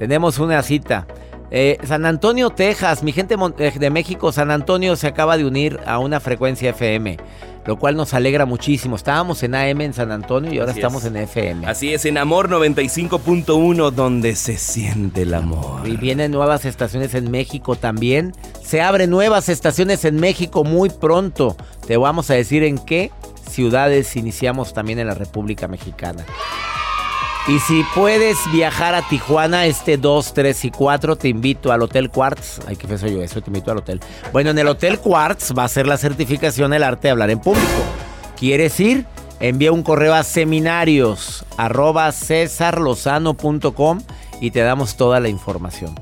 Tenemos 0.00 0.40
una 0.40 0.64
cita. 0.64 1.06
Eh, 1.50 1.78
San 1.84 2.04
Antonio, 2.04 2.50
Texas, 2.50 3.02
mi 3.02 3.12
gente 3.12 3.36
eh, 3.58 3.72
de 3.78 3.90
México, 3.90 4.32
San 4.32 4.50
Antonio 4.50 4.96
se 4.96 5.06
acaba 5.06 5.36
de 5.36 5.46
unir 5.46 5.80
a 5.86 5.98
una 5.98 6.20
frecuencia 6.20 6.70
FM, 6.70 7.16
lo 7.64 7.78
cual 7.78 7.96
nos 7.96 8.12
alegra 8.12 8.44
muchísimo. 8.44 8.96
Estábamos 8.96 9.42
en 9.42 9.54
AM 9.54 9.80
en 9.80 9.94
San 9.94 10.12
Antonio 10.12 10.52
y 10.52 10.58
ahora 10.58 10.72
estamos 10.72 11.04
en 11.06 11.16
FM. 11.16 11.66
Así 11.66 11.94
es, 11.94 12.04
en 12.04 12.18
Amor 12.18 12.50
95.1, 12.50 13.90
donde 13.92 14.34
se 14.34 14.58
siente 14.58 15.22
el 15.22 15.32
amor. 15.32 15.88
Y 15.88 15.96
vienen 15.96 16.32
nuevas 16.32 16.66
estaciones 16.66 17.14
en 17.14 17.30
México 17.30 17.76
también. 17.76 18.34
Se 18.62 18.82
abren 18.82 19.08
nuevas 19.08 19.48
estaciones 19.48 20.04
en 20.04 20.16
México 20.20 20.64
muy 20.64 20.90
pronto. 20.90 21.56
Te 21.86 21.96
vamos 21.96 22.30
a 22.30 22.34
decir 22.34 22.62
en 22.62 22.78
qué 22.78 23.10
ciudades 23.48 24.16
iniciamos 24.16 24.74
también 24.74 24.98
en 24.98 25.06
la 25.06 25.14
República 25.14 25.66
Mexicana. 25.66 26.26
Y 27.48 27.60
si 27.60 27.82
puedes 27.94 28.36
viajar 28.52 28.94
a 28.94 29.00
Tijuana 29.00 29.64
este 29.64 29.96
2, 29.96 30.34
3 30.34 30.66
y 30.66 30.70
4, 30.70 31.16
te 31.16 31.28
invito 31.28 31.72
al 31.72 31.80
Hotel 31.80 32.10
Quartz. 32.10 32.60
Ay, 32.66 32.76
qué 32.76 32.86
feo 32.86 33.08
yo 33.08 33.22
eso, 33.22 33.40
te 33.40 33.48
invito 33.48 33.70
al 33.70 33.78
hotel. 33.78 34.00
Bueno, 34.34 34.50
en 34.50 34.58
el 34.58 34.68
Hotel 34.68 34.98
Quartz 34.98 35.54
va 35.56 35.64
a 35.64 35.68
ser 35.68 35.86
la 35.86 35.96
certificación 35.96 36.74
El 36.74 36.82
arte 36.82 37.08
de 37.08 37.12
hablar 37.12 37.30
en 37.30 37.40
público. 37.40 37.66
¿Quieres 38.36 38.78
ir? 38.80 39.06
Envía 39.40 39.72
un 39.72 39.82
correo 39.82 40.12
a 40.12 40.24
seminarios 40.24 41.46
y 44.42 44.50
te 44.50 44.60
damos 44.60 44.96
toda 44.98 45.18
la 45.18 45.30
información. 45.30 45.94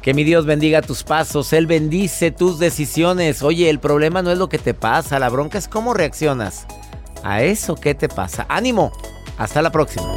Que 0.00 0.14
mi 0.14 0.22
Dios 0.22 0.46
bendiga 0.46 0.80
tus 0.80 1.02
pasos, 1.02 1.52
Él 1.52 1.66
bendice 1.66 2.30
tus 2.30 2.60
decisiones. 2.60 3.42
Oye, 3.42 3.68
el 3.68 3.80
problema 3.80 4.22
no 4.22 4.30
es 4.30 4.38
lo 4.38 4.48
que 4.48 4.58
te 4.58 4.74
pasa, 4.74 5.18
la 5.18 5.28
bronca 5.28 5.58
es 5.58 5.66
cómo 5.66 5.92
reaccionas 5.92 6.68
a 7.24 7.42
eso 7.42 7.74
que 7.74 7.96
te 7.96 8.08
pasa. 8.08 8.46
Ánimo, 8.48 8.92
hasta 9.38 9.60
la 9.60 9.72
próxima. 9.72 10.16